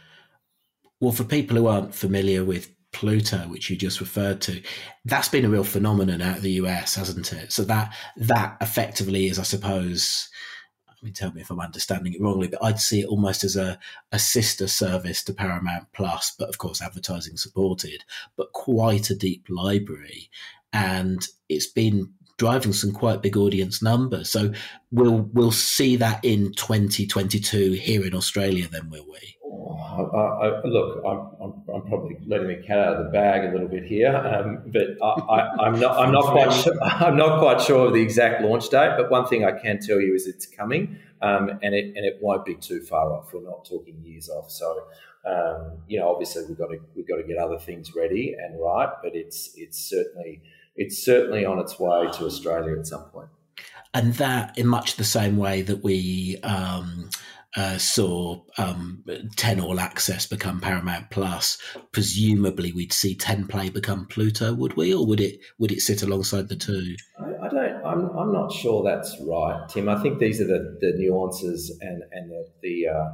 Well, 0.99 1.11
for 1.11 1.23
people 1.23 1.57
who 1.57 1.67
aren't 1.67 1.93
familiar 1.93 2.43
with 2.43 2.74
Pluto, 2.95 3.39
which 3.49 3.69
you 3.69 3.75
just 3.75 3.99
referred 3.99 4.39
to, 4.41 4.61
that's 5.03 5.27
been 5.27 5.43
a 5.43 5.49
real 5.49 5.65
phenomenon 5.65 6.21
out 6.21 6.37
of 6.37 6.43
the 6.43 6.53
US, 6.53 6.95
hasn't 6.95 7.33
it? 7.33 7.51
So 7.51 7.65
that 7.65 7.93
that 8.15 8.55
effectively 8.61 9.27
is, 9.27 9.37
I 9.37 9.43
suppose, 9.43 10.29
I 10.87 10.93
mean, 11.03 11.13
tell 11.13 11.33
me 11.33 11.41
if 11.41 11.51
I'm 11.51 11.59
understanding 11.59 12.13
it 12.13 12.21
wrongly, 12.21 12.47
but 12.47 12.63
I'd 12.63 12.79
see 12.79 13.01
it 13.01 13.07
almost 13.07 13.43
as 13.43 13.57
a, 13.57 13.77
a 14.13 14.17
sister 14.17 14.67
service 14.67 15.25
to 15.25 15.33
Paramount 15.33 15.87
Plus, 15.93 16.33
but 16.39 16.47
of 16.47 16.57
course 16.57 16.81
advertising 16.81 17.35
supported, 17.35 18.05
but 18.37 18.53
quite 18.53 19.09
a 19.09 19.15
deep 19.15 19.45
library. 19.49 20.29
And 20.71 21.27
it's 21.49 21.67
been 21.67 22.13
driving 22.37 22.73
some 22.73 22.91
quite 22.91 23.21
big 23.21 23.37
audience 23.37 23.81
numbers. 23.81 24.29
So 24.29 24.51
we'll 24.91 25.29
we'll 25.33 25.51
see 25.51 25.95
that 25.97 26.23
in 26.23 26.53
2022 26.53 27.73
here 27.73 28.05
in 28.05 28.15
Australia, 28.15 28.67
then 28.71 28.89
will 28.89 29.05
we? 29.09 29.35
I, 29.95 30.47
I, 30.47 30.65
look, 30.65 31.01
I'm, 31.05 31.19
I'm, 31.41 31.53
I'm, 31.73 31.81
probably 31.87 32.17
letting 32.27 32.47
the 32.47 32.61
cat 32.67 32.79
out 32.79 32.97
of 32.97 33.05
the 33.05 33.11
bag 33.11 33.45
a 33.45 33.51
little 33.53 33.69
bit 33.69 33.85
here, 33.85 34.13
um, 34.13 34.63
but 34.67 35.01
I, 35.01 35.67
am 35.67 35.79
not 35.79 35.97
I'm 35.97 36.11
not 36.11 36.25
quite 36.25 36.51
sure, 36.51 36.73
I'm 36.83 37.15
not 37.15 37.39
quite 37.39 37.61
sure 37.61 37.87
of 37.87 37.93
the 37.93 38.01
exact 38.01 38.41
launch 38.41 38.69
date. 38.69 38.95
But 38.97 39.09
one 39.09 39.25
thing 39.25 39.45
I 39.45 39.57
can 39.57 39.79
tell 39.79 40.01
you 40.01 40.13
is 40.13 40.27
it's 40.27 40.45
coming, 40.45 40.97
um, 41.21 41.49
and 41.61 41.73
it 41.73 41.95
and 41.95 42.05
it 42.05 42.17
won't 42.21 42.45
be 42.45 42.55
too 42.55 42.81
far 42.81 43.13
off. 43.13 43.33
We're 43.33 43.43
not 43.43 43.63
talking 43.65 44.01
years 44.03 44.27
off. 44.29 44.51
So 44.51 44.85
um, 45.25 45.77
you 45.87 45.99
know, 45.99 46.09
obviously 46.09 46.43
we've 46.47 46.57
got 46.57 46.67
to 46.67 46.79
we've 46.95 47.07
got 47.07 47.17
to 47.17 47.23
get 47.23 47.37
other 47.37 47.57
things 47.57 47.95
ready 47.95 48.35
and 48.37 48.59
right, 48.61 48.89
but 49.01 49.15
it's 49.15 49.51
it's 49.55 49.79
certainly 49.79 50.41
it's 50.75 51.03
certainly 51.03 51.45
on 51.45 51.59
its 51.59 51.79
way 51.79 52.07
to 52.13 52.25
Australia 52.25 52.77
at 52.77 52.87
some 52.87 53.05
point. 53.05 53.29
And 53.93 54.13
that, 54.15 54.57
in 54.57 54.67
much 54.67 54.97
the 54.97 55.05
same 55.05 55.37
way 55.37 55.61
that 55.61 55.81
we 55.81 56.37
um, 56.43 57.09
uh, 57.55 57.77
saw 57.77 58.41
um, 58.57 59.03
10 59.37 59.61
All 59.61 59.79
Access 59.79 60.27
become 60.27 60.59
Paramount 60.59 61.09
Plus, 61.09 61.57
presumably 61.93 62.73
we'd 62.73 62.91
see 62.91 63.15
10 63.15 63.47
Play 63.47 63.69
become 63.69 64.05
Pluto, 64.07 64.53
would 64.53 64.75
we? 64.75 64.93
Or 64.93 65.05
would 65.05 65.21
it 65.21 65.39
would 65.57 65.71
it 65.71 65.79
sit 65.79 66.03
alongside 66.03 66.49
the 66.49 66.57
two? 66.57 66.95
I, 67.17 67.45
I 67.45 67.49
don't, 67.49 67.85
I'm, 67.85 68.09
I'm 68.17 68.33
not 68.33 68.51
sure 68.51 68.83
that's 68.83 69.15
right, 69.21 69.65
Tim. 69.69 69.87
I 69.87 70.01
think 70.01 70.19
these 70.19 70.41
are 70.41 70.47
the, 70.47 70.77
the 70.81 70.93
nuances 70.97 71.77
and, 71.79 72.03
and 72.11 72.29
the, 72.29 72.47
the, 72.61 72.87
uh, 72.89 73.09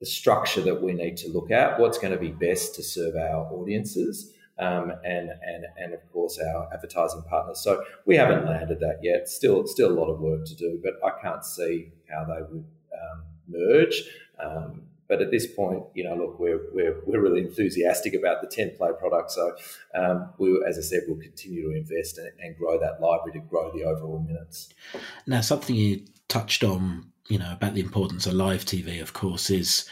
the 0.00 0.06
structure 0.06 0.62
that 0.62 0.82
we 0.82 0.92
need 0.92 1.16
to 1.18 1.28
look 1.28 1.52
at. 1.52 1.78
What's 1.78 1.98
going 1.98 2.12
to 2.12 2.18
be 2.18 2.32
best 2.32 2.74
to 2.74 2.82
serve 2.82 3.14
our 3.14 3.46
audiences? 3.52 4.33
Um, 4.56 4.92
and 5.04 5.30
and 5.30 5.64
and 5.76 5.94
of 5.94 6.12
course 6.12 6.38
our 6.38 6.68
advertising 6.72 7.22
partners. 7.28 7.58
So 7.58 7.82
we 8.06 8.14
haven't 8.14 8.46
landed 8.46 8.78
that 8.80 9.00
yet. 9.02 9.28
Still, 9.28 9.66
still 9.66 9.90
a 9.90 9.98
lot 9.98 10.08
of 10.08 10.20
work 10.20 10.44
to 10.46 10.54
do, 10.54 10.80
but 10.80 10.94
I 11.04 11.20
can't 11.20 11.44
see 11.44 11.90
how 12.08 12.24
they 12.24 12.40
would 12.40 12.64
um, 12.92 13.24
merge. 13.48 14.02
Um, 14.38 14.82
but 15.08 15.20
at 15.20 15.30
this 15.30 15.46
point, 15.46 15.84
you 15.94 16.04
know, 16.04 16.14
look, 16.14 16.40
we're, 16.40 16.60
we're, 16.72 17.00
we're 17.06 17.20
really 17.20 17.42
enthusiastic 17.42 18.14
about 18.14 18.40
the 18.40 18.48
10 18.48 18.76
play 18.76 18.90
product. 18.98 19.32
So, 19.32 19.54
um, 19.94 20.30
we, 20.38 20.62
as 20.66 20.78
I 20.78 20.80
said, 20.80 21.02
we'll 21.06 21.20
continue 21.20 21.70
to 21.70 21.76
invest 21.76 22.18
and, 22.18 22.30
and 22.40 22.56
grow 22.56 22.78
that 22.80 23.00
library 23.00 23.32
to 23.38 23.40
grow 23.40 23.70
the 23.70 23.84
overall 23.84 24.18
minutes. 24.18 24.70
Now, 25.26 25.42
something 25.42 25.76
you 25.76 26.04
touched 26.28 26.64
on, 26.64 27.12
you 27.28 27.38
know, 27.38 27.52
about 27.52 27.74
the 27.74 27.80
importance 27.80 28.26
of 28.26 28.32
live 28.32 28.64
TV, 28.64 29.00
of 29.02 29.12
course, 29.12 29.50
is, 29.50 29.88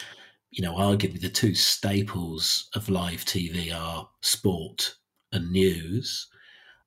you 0.52 0.62
know, 0.62 0.74
arguably 0.74 1.20
the 1.20 1.30
two 1.30 1.54
staples 1.54 2.68
of 2.74 2.90
live 2.90 3.24
TV 3.24 3.74
are 3.74 4.08
sport 4.20 4.94
and 5.32 5.50
news. 5.50 6.28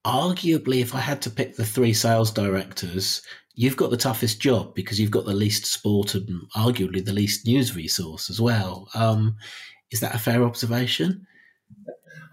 Arguably, 0.05 0.81
if 0.81 0.93
I 0.93 0.99
had 0.99 1.19
to 1.23 1.31
pick 1.31 1.55
the 1.55 1.65
three 1.65 1.93
sales 1.93 2.31
directors, 2.31 3.23
you've 3.55 3.75
got 3.75 3.89
the 3.89 3.97
toughest 3.97 4.39
job 4.39 4.75
because 4.75 4.99
you've 4.99 5.09
got 5.09 5.25
the 5.25 5.33
least 5.33 5.65
sport 5.65 6.13
and 6.13 6.29
arguably 6.55 7.03
the 7.03 7.11
least 7.11 7.47
news 7.47 7.75
resource 7.75 8.29
as 8.29 8.39
well. 8.39 8.87
Um, 8.93 9.35
is 9.89 9.99
that 10.01 10.13
a 10.13 10.19
fair 10.19 10.43
observation? 10.43 11.25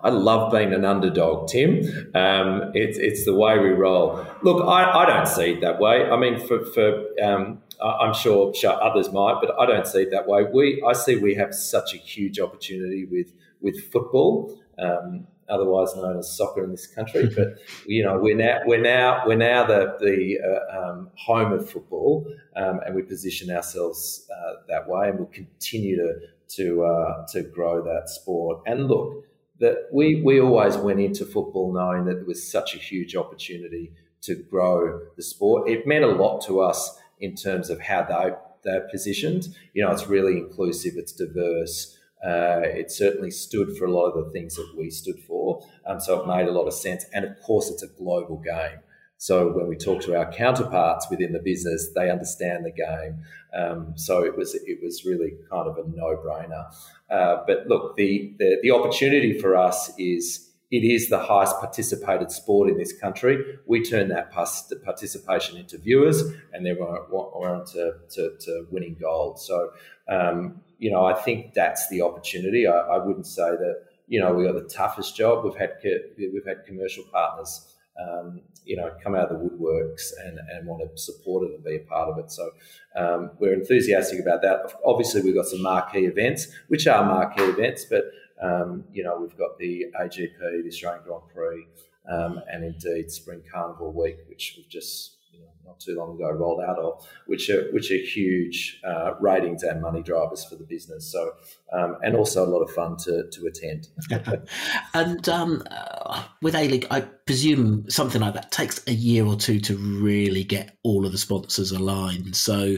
I 0.02 0.10
love 0.10 0.52
being 0.52 0.74
an 0.74 0.84
underdog, 0.84 1.48
Tim. 1.48 1.80
Um, 2.14 2.72
it's 2.74 2.98
it's 2.98 3.24
the 3.24 3.34
way 3.34 3.58
we 3.58 3.68
roll. 3.68 4.26
Look, 4.42 4.66
I, 4.66 4.82
I 4.84 5.06
don't 5.06 5.28
see 5.28 5.52
it 5.52 5.60
that 5.60 5.78
way. 5.78 6.10
I 6.10 6.16
mean, 6.16 6.40
for 6.40 6.64
for 6.66 7.04
um, 7.22 7.62
I'm 7.82 8.14
sure 8.14 8.52
others 8.64 9.12
might, 9.12 9.38
but 9.40 9.58
I 9.58 9.66
don't 9.66 9.86
see 9.86 10.02
it 10.02 10.10
that 10.10 10.26
way. 10.26 10.44
We 10.44 10.82
I 10.86 10.92
see 10.92 11.16
we 11.16 11.34
have 11.34 11.54
such 11.54 11.94
a 11.94 11.96
huge 11.96 12.40
opportunity 12.40 13.04
with 13.04 13.32
with 13.60 13.90
football. 13.92 14.58
Um, 14.78 15.26
otherwise 15.48 15.94
known 15.94 16.18
as 16.18 16.34
soccer 16.34 16.64
in 16.64 16.70
this 16.70 16.86
country. 16.86 17.30
but 17.34 17.58
you 17.86 18.02
know, 18.02 18.18
we're 18.18 18.36
now 18.36 18.60
we're 18.64 18.80
now 18.80 19.22
we're 19.26 19.36
now 19.36 19.66
the 19.66 19.96
the 20.00 20.38
uh, 20.40 20.78
um, 20.78 21.10
home 21.14 21.52
of 21.52 21.68
football, 21.68 22.26
um, 22.56 22.80
and 22.84 22.94
we 22.94 23.02
position 23.02 23.50
ourselves 23.50 24.26
uh, 24.34 24.54
that 24.68 24.88
way, 24.88 25.08
and 25.08 25.18
we'll 25.18 25.28
continue 25.28 25.96
to 25.96 26.14
to 26.56 26.84
uh, 26.84 27.26
to 27.32 27.42
grow 27.42 27.82
that 27.82 28.08
sport. 28.08 28.62
And 28.66 28.88
look, 28.88 29.24
that 29.60 29.88
we 29.92 30.22
we 30.22 30.40
always 30.40 30.76
went 30.76 31.00
into 31.00 31.24
football 31.24 31.72
knowing 31.72 32.04
that 32.06 32.14
there 32.16 32.24
was 32.24 32.46
such 32.46 32.74
a 32.74 32.78
huge 32.78 33.14
opportunity 33.14 33.92
to 34.22 34.34
grow 34.34 35.00
the 35.16 35.22
sport. 35.22 35.68
It 35.68 35.86
meant 35.86 36.04
a 36.04 36.08
lot 36.08 36.44
to 36.46 36.60
us 36.60 36.98
in 37.22 37.34
terms 37.34 37.70
of 37.70 37.80
how 37.80 38.02
they 38.02 38.32
they're 38.64 38.88
positioned. 38.90 39.48
You 39.72 39.84
know, 39.84 39.90
it's 39.90 40.06
really 40.06 40.38
inclusive, 40.38 40.94
it's 40.96 41.12
diverse. 41.12 41.98
Uh, 42.24 42.60
it 42.62 42.90
certainly 42.90 43.30
stood 43.30 43.76
for 43.76 43.86
a 43.86 43.90
lot 43.90 44.06
of 44.10 44.24
the 44.24 44.30
things 44.30 44.54
that 44.54 44.72
we 44.78 44.90
stood 44.90 45.18
for. 45.26 45.66
Um, 45.86 45.98
so 45.98 46.20
it 46.20 46.26
made 46.28 46.46
a 46.46 46.52
lot 46.52 46.66
of 46.66 46.74
sense. 46.74 47.04
And 47.12 47.24
of 47.24 47.40
course, 47.42 47.68
it's 47.70 47.82
a 47.82 47.88
global 47.88 48.36
game. 48.36 48.78
So 49.16 49.52
when 49.52 49.68
we 49.68 49.76
talk 49.76 50.02
to 50.02 50.16
our 50.16 50.30
counterparts 50.32 51.08
within 51.10 51.32
the 51.32 51.38
business, 51.38 51.90
they 51.94 52.10
understand 52.10 52.64
the 52.64 52.72
game. 52.72 53.22
Um, 53.54 53.92
so 53.96 54.24
it 54.24 54.36
was 54.36 54.54
it 54.54 54.78
was 54.82 55.04
really 55.04 55.34
kind 55.50 55.68
of 55.68 55.78
a 55.78 55.88
no 55.88 56.16
brainer. 56.16 56.66
Uh, 57.10 57.42
but 57.46 57.66
look, 57.68 57.96
the, 57.96 58.34
the 58.38 58.58
the 58.62 58.70
opportunity 58.72 59.38
for 59.38 59.56
us 59.56 59.92
is 59.98 60.51
it 60.72 60.84
is 60.84 61.10
the 61.10 61.18
highest 61.18 61.60
participated 61.60 62.32
sport 62.32 62.70
in 62.70 62.78
this 62.78 62.94
country. 62.98 63.58
We 63.66 63.84
turn 63.84 64.08
that 64.08 64.32
participation 64.32 65.58
into 65.58 65.76
viewers, 65.76 66.22
and 66.54 66.64
then 66.64 66.78
we're, 66.80 66.98
we're 67.10 67.54
on 67.54 67.66
to, 67.66 67.96
to, 68.12 68.36
to 68.40 68.66
winning 68.70 68.96
gold. 68.98 69.38
So, 69.38 69.70
um, 70.08 70.62
you 70.78 70.90
know, 70.90 71.04
I 71.04 71.12
think 71.12 71.52
that's 71.52 71.90
the 71.90 72.00
opportunity. 72.00 72.66
I, 72.66 72.72
I, 72.72 73.04
wouldn't 73.04 73.26
say 73.26 73.50
that 73.50 73.84
you 74.08 74.18
know 74.18 74.32
we 74.32 74.44
got 74.44 74.54
the 74.54 74.68
toughest 74.68 75.14
job. 75.14 75.44
We've 75.44 75.54
had 75.54 75.72
we've 76.16 76.46
had 76.46 76.64
commercial 76.66 77.04
partners. 77.12 77.68
Um, 78.00 78.40
you 78.64 78.76
know, 78.76 78.90
come 79.02 79.14
out 79.14 79.30
of 79.30 79.38
the 79.38 79.44
woodworks 79.44 80.12
and, 80.24 80.38
and 80.50 80.66
want 80.66 80.80
to 80.82 80.96
support 80.96 81.48
it 81.48 81.54
and 81.54 81.62
be 81.62 81.76
a 81.76 81.80
part 81.80 82.08
of 82.08 82.18
it. 82.18 82.30
So 82.30 82.50
um, 82.96 83.32
we're 83.38 83.52
enthusiastic 83.52 84.20
about 84.20 84.40
that. 84.42 84.72
Obviously, 84.86 85.20
we've 85.20 85.34
got 85.34 85.46
some 85.46 85.62
marquee 85.62 86.06
events, 86.06 86.48
which 86.68 86.86
are 86.86 87.04
marquee 87.04 87.42
events, 87.42 87.84
but 87.84 88.04
um, 88.42 88.84
you 88.92 89.04
know, 89.04 89.18
we've 89.20 89.36
got 89.36 89.58
the 89.58 89.86
AGP, 90.00 90.38
the 90.38 90.68
Australian 90.68 91.04
Grand 91.04 91.22
Prix, 91.32 91.66
um, 92.10 92.40
and 92.50 92.64
indeed 92.64 93.10
Spring 93.10 93.42
Carnival 93.50 93.92
Week, 93.92 94.18
which 94.28 94.54
we've 94.56 94.68
just 94.68 95.18
you 95.32 95.40
know, 95.40 95.46
not 95.64 95.80
too 95.80 95.94
long 95.96 96.16
ago 96.16 96.30
rolled 96.30 96.60
out 96.60 96.78
of, 96.78 97.06
which 97.26 97.48
are 97.48 97.70
which 97.72 97.90
are 97.90 97.96
huge 97.96 98.80
uh, 98.84 99.14
ratings 99.20 99.62
and 99.62 99.80
money 99.80 100.02
drivers 100.02 100.44
for 100.44 100.56
the 100.56 100.64
business. 100.64 101.10
So, 101.10 101.32
um, 101.72 101.96
and 102.02 102.16
also 102.16 102.44
a 102.44 102.50
lot 102.50 102.60
of 102.60 102.70
fun 102.70 102.96
to 103.04 103.28
to 103.30 103.46
attend. 103.46 103.88
and 104.94 105.28
um, 105.28 105.62
uh, 105.70 106.24
with 106.42 106.54
A 106.54 106.68
League, 106.68 106.86
I 106.90 107.02
presume 107.02 107.88
something 107.88 108.20
like 108.20 108.34
that 108.34 108.50
takes 108.50 108.84
a 108.86 108.92
year 108.92 109.24
or 109.24 109.36
two 109.36 109.60
to 109.60 109.76
really 109.76 110.44
get 110.44 110.76
all 110.82 111.06
of 111.06 111.12
the 111.12 111.18
sponsors 111.18 111.70
aligned. 111.70 112.36
So, 112.36 112.76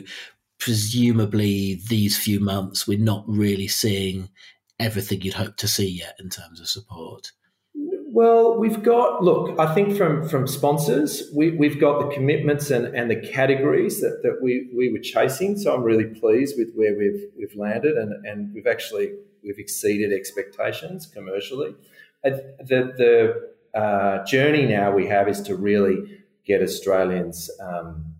presumably, 0.60 1.80
these 1.88 2.18
few 2.18 2.38
months 2.38 2.86
we're 2.86 2.98
not 2.98 3.24
really 3.26 3.68
seeing 3.68 4.28
everything 4.78 5.22
you'd 5.22 5.34
hope 5.34 5.56
to 5.56 5.68
see 5.68 5.88
yet 5.88 6.16
in 6.18 6.28
terms 6.28 6.60
of 6.60 6.68
support? 6.68 7.32
Well, 7.74 8.56
we've 8.56 8.80
got 8.80 9.24
look. 9.24 9.58
I 9.58 9.74
think 9.74 9.96
from 9.96 10.28
from 10.28 10.46
sponsors, 10.46 11.30
we, 11.34 11.50
we've 11.50 11.80
got 11.80 11.98
the 11.98 12.14
commitments 12.14 12.70
and, 12.70 12.86
and 12.94 13.10
the 13.10 13.16
categories 13.16 14.00
that, 14.02 14.20
that 14.22 14.38
we, 14.40 14.70
we 14.76 14.92
were 14.92 15.00
chasing. 15.00 15.58
So 15.58 15.74
I'm 15.74 15.82
really 15.82 16.04
pleased 16.04 16.56
with 16.56 16.72
where 16.76 16.96
we've 16.96 17.24
we've 17.36 17.56
landed, 17.56 17.96
and, 17.96 18.24
and 18.24 18.54
we've 18.54 18.68
actually 18.68 19.14
we've 19.42 19.58
exceeded 19.58 20.12
expectations 20.12 21.06
commercially. 21.06 21.74
The 22.22 22.54
the 22.62 23.78
uh, 23.78 24.24
journey 24.24 24.66
now 24.66 24.92
we 24.92 25.08
have 25.08 25.28
is 25.28 25.42
to 25.42 25.56
really 25.56 26.22
get 26.46 26.62
Australians 26.62 27.50
um, 27.60 28.13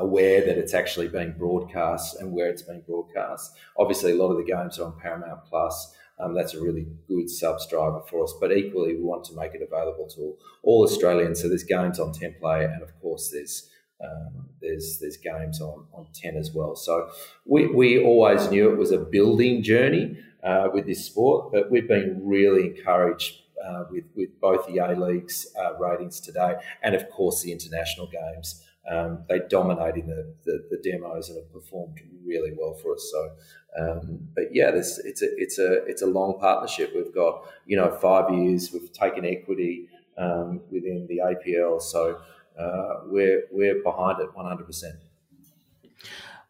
aware 0.00 0.40
that 0.44 0.58
it's 0.58 0.74
actually 0.74 1.08
being 1.08 1.34
broadcast 1.38 2.16
and 2.20 2.32
where 2.32 2.48
it's 2.48 2.62
being 2.62 2.82
broadcast. 2.86 3.52
Obviously, 3.76 4.12
a 4.12 4.16
lot 4.16 4.30
of 4.30 4.38
the 4.38 4.44
games 4.44 4.78
are 4.78 4.86
on 4.86 4.98
Paramount 4.98 5.44
Plus. 5.44 5.94
Um, 6.18 6.34
that's 6.34 6.54
a 6.54 6.60
really 6.60 6.86
good 7.08 7.30
subscriber 7.30 8.02
for 8.08 8.24
us. 8.24 8.34
But 8.40 8.52
equally, 8.52 8.94
we 8.94 9.02
want 9.02 9.24
to 9.24 9.34
make 9.34 9.54
it 9.54 9.62
available 9.62 10.08
to 10.16 10.36
all, 10.62 10.84
Australians. 10.84 11.40
So 11.40 11.48
there's 11.48 11.64
games 11.64 11.98
on 11.98 12.12
10 12.12 12.36
Play, 12.40 12.64
and 12.64 12.82
of 12.82 12.98
course, 13.00 13.30
there's 13.30 13.70
um, 14.02 14.48
there's 14.62 14.98
there's 14.98 15.18
games 15.18 15.60
on, 15.60 15.86
on 15.92 16.06
10 16.14 16.36
as 16.36 16.52
well. 16.52 16.74
So 16.74 17.10
we, 17.44 17.66
we 17.66 18.02
always 18.02 18.50
knew 18.50 18.70
it 18.70 18.78
was 18.78 18.92
a 18.92 18.98
building 18.98 19.62
journey 19.62 20.18
uh, 20.42 20.68
with 20.72 20.86
this 20.86 21.04
sport, 21.04 21.52
but 21.52 21.70
we've 21.70 21.88
been 21.88 22.20
really 22.22 22.68
encouraged 22.68 23.40
uh, 23.64 23.84
with, 23.90 24.04
with 24.14 24.40
both 24.40 24.66
the 24.66 24.78
A 24.78 24.94
League's 24.94 25.46
uh, 25.58 25.76
ratings 25.78 26.20
today 26.20 26.54
and, 26.82 26.94
of 26.94 27.10
course, 27.10 27.42
the 27.42 27.52
international 27.52 28.06
games. 28.06 28.64
Um, 28.90 29.24
they 29.28 29.40
dominated 29.48 30.06
the, 30.06 30.34
the, 30.44 30.66
the, 30.70 30.76
demos 30.82 31.28
and 31.28 31.38
have 31.38 31.52
performed 31.52 32.00
really 32.24 32.52
well 32.58 32.74
for 32.74 32.94
us. 32.94 33.08
So, 33.12 33.30
um, 33.78 34.28
but 34.34 34.52
yeah, 34.52 34.72
this, 34.72 34.98
it's 35.04 35.22
a 35.22 35.28
it's 35.36 35.58
a 35.60 35.84
it's 35.84 36.02
a 36.02 36.06
long 36.06 36.38
partnership. 36.40 36.92
We've 36.92 37.14
got 37.14 37.44
you 37.66 37.76
know 37.76 37.90
five 37.92 38.34
years. 38.34 38.72
We've 38.72 38.92
taken 38.92 39.24
equity 39.24 39.88
um, 40.18 40.62
within 40.72 41.06
the 41.08 41.18
APL, 41.18 41.80
so 41.80 42.18
uh, 42.58 43.02
we're 43.06 43.44
we're 43.52 43.80
behind 43.80 44.20
it 44.20 44.34
one 44.34 44.46
hundred 44.46 44.66
percent. 44.66 44.96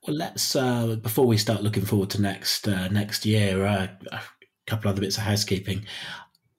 Well, 0.07 0.17
let's 0.17 0.57
uh, 0.57 0.97
before 0.97 1.27
we 1.27 1.37
start 1.37 1.63
looking 1.63 1.85
forward 1.85 2.09
to 2.11 2.23
next 2.23 2.67
uh, 2.67 2.89
next 2.89 3.27
year. 3.27 3.67
Uh, 3.67 3.89
a 4.13 4.21
couple 4.67 4.91
other 4.91 5.03
bits 5.03 5.19
of 5.19 5.25
housekeeping. 5.25 5.85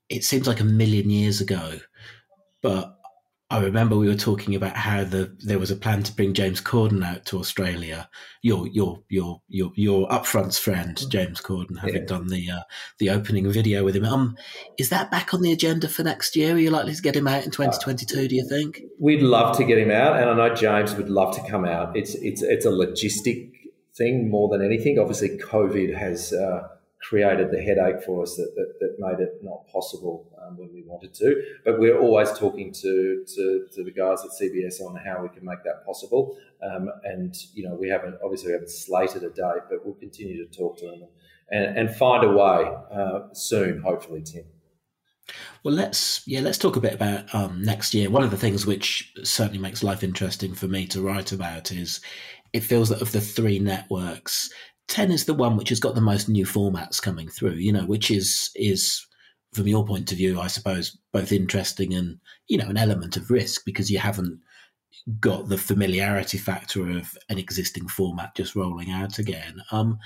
It 0.09 0.23
seems 0.23 0.45
like 0.45 0.59
a 0.59 0.65
million 0.65 1.09
years 1.09 1.41
ago, 1.41 1.79
but 2.61 3.00
I 3.51 3.61
remember 3.61 3.97
we 3.97 4.07
were 4.07 4.15
talking 4.15 4.55
about 4.55 4.77
how 4.77 5.03
the 5.03 5.35
there 5.39 5.59
was 5.59 5.71
a 5.71 5.75
plan 5.75 6.03
to 6.03 6.13
bring 6.13 6.33
James 6.33 6.61
Corden 6.61 7.05
out 7.05 7.25
to 7.25 7.37
Australia. 7.37 8.09
Your 8.41 8.65
your 8.67 9.03
your 9.09 9.41
your 9.49 9.73
your 9.75 10.07
upfronts 10.07 10.57
friend 10.57 10.95
mm. 10.95 11.09
James 11.09 11.41
Corden, 11.41 11.77
having 11.77 12.03
yeah. 12.03 12.07
done 12.07 12.27
the 12.29 12.49
uh, 12.49 12.61
the 12.99 13.09
opening 13.09 13.51
video 13.51 13.83
with 13.83 13.97
him. 13.97 14.05
Um, 14.05 14.37
is 14.77 14.87
that 14.87 15.11
back 15.11 15.33
on 15.33 15.41
the 15.41 15.51
agenda 15.51 15.89
for 15.89 16.01
next 16.01 16.37
year? 16.37 16.55
Are 16.55 16.59
you 16.59 16.69
likely 16.69 16.95
to 16.95 17.01
get 17.01 17.13
him 17.13 17.27
out 17.27 17.43
in 17.43 17.51
2022? 17.51 18.29
Do 18.29 18.35
you 18.35 18.47
think? 18.47 18.83
We'd 18.97 19.21
love 19.21 19.57
to 19.57 19.65
get 19.65 19.77
him 19.77 19.91
out, 19.91 20.15
and 20.15 20.29
I 20.29 20.33
know 20.33 20.55
James 20.55 20.95
would 20.95 21.09
love 21.09 21.35
to 21.35 21.45
come 21.49 21.65
out. 21.65 21.97
It's 21.97 22.15
it's 22.15 22.41
it's 22.41 22.65
a 22.65 22.71
logistic 22.71 23.51
thing 23.97 24.31
more 24.31 24.47
than 24.47 24.65
anything. 24.65 24.97
Obviously, 24.97 25.37
COVID 25.37 25.97
has. 25.97 26.31
Uh, 26.31 26.69
created 27.03 27.49
the 27.49 27.59
headache 27.59 28.03
for 28.05 28.21
us 28.21 28.35
that, 28.35 28.51
that, 28.55 28.73
that 28.79 28.95
made 28.99 29.19
it 29.19 29.39
not 29.41 29.67
possible 29.73 30.30
um, 30.51 30.57
when 30.57 30.73
we 30.73 30.83
wanted 30.83 31.13
to. 31.15 31.43
But 31.65 31.79
we're 31.79 31.97
always 31.97 32.31
talking 32.37 32.71
to, 32.73 33.25
to, 33.25 33.67
to, 33.73 33.83
the 33.83 33.91
guys 33.91 34.23
at 34.23 34.31
CBS 34.31 34.81
on 34.81 34.95
how 34.95 35.21
we 35.21 35.29
can 35.29 35.45
make 35.45 35.63
that 35.63 35.85
possible. 35.85 36.37
Um, 36.61 36.89
and, 37.03 37.35
you 37.53 37.67
know, 37.67 37.75
we 37.75 37.89
haven't, 37.89 38.15
obviously, 38.23 38.47
we 38.47 38.53
haven't 38.53 38.69
slated 38.71 39.23
a 39.23 39.29
date, 39.29 39.63
but 39.69 39.85
we'll 39.85 39.95
continue 39.95 40.45
to 40.45 40.57
talk 40.57 40.77
to 40.79 40.85
them 40.85 41.03
and, 41.49 41.77
and 41.77 41.95
find 41.95 42.23
a 42.23 42.29
way 42.29 42.71
uh, 42.91 43.33
soon, 43.33 43.81
hopefully, 43.81 44.21
Tim. 44.21 44.43
Well, 45.63 45.73
let's 45.73 46.27
yeah, 46.27 46.41
let's 46.41 46.57
talk 46.57 46.75
a 46.75 46.81
bit 46.81 46.93
about 46.93 47.33
um, 47.33 47.61
next 47.61 47.93
year. 47.93 48.09
One 48.09 48.23
of 48.23 48.31
the 48.31 48.37
things 48.37 48.65
which 48.65 49.13
certainly 49.23 49.59
makes 49.59 49.83
life 49.83 50.03
interesting 50.03 50.53
for 50.53 50.67
me 50.67 50.87
to 50.87 51.01
write 51.01 51.31
about 51.31 51.71
is 51.71 52.01
it 52.51 52.61
feels 52.61 52.89
that 52.89 53.01
of 53.01 53.13
the 53.13 53.21
three 53.21 53.59
networks, 53.59 54.49
10 54.89 55.11
is 55.11 55.25
the 55.25 55.33
one 55.33 55.55
which 55.55 55.69
has 55.69 55.79
got 55.79 55.95
the 55.95 56.01
most 56.01 56.27
new 56.27 56.45
formats 56.45 57.01
coming 57.01 57.29
through, 57.29 57.53
you 57.53 57.71
know, 57.71 57.85
which 57.85 58.11
is 58.11 58.51
is 58.55 59.05
from 59.53 59.67
your 59.67 59.85
point 59.85 60.11
of 60.11 60.17
view, 60.17 60.39
I 60.39 60.47
suppose, 60.47 60.97
both 61.11 61.31
interesting 61.31 61.93
and, 61.93 62.19
you 62.47 62.57
know, 62.57 62.67
an 62.67 62.77
element 62.77 63.17
of 63.17 63.29
risk 63.29 63.63
because 63.65 63.91
you 63.91 63.99
haven't 63.99 64.39
got 65.19 65.49
the 65.49 65.57
familiarity 65.57 66.37
factor 66.37 66.89
of 66.89 67.17
an 67.29 67.37
existing 67.37 67.87
format 67.87 68.35
just 68.35 68.55
rolling 68.55 68.91
out 68.91 69.19
again. 69.19 69.61
Um, 69.71 69.99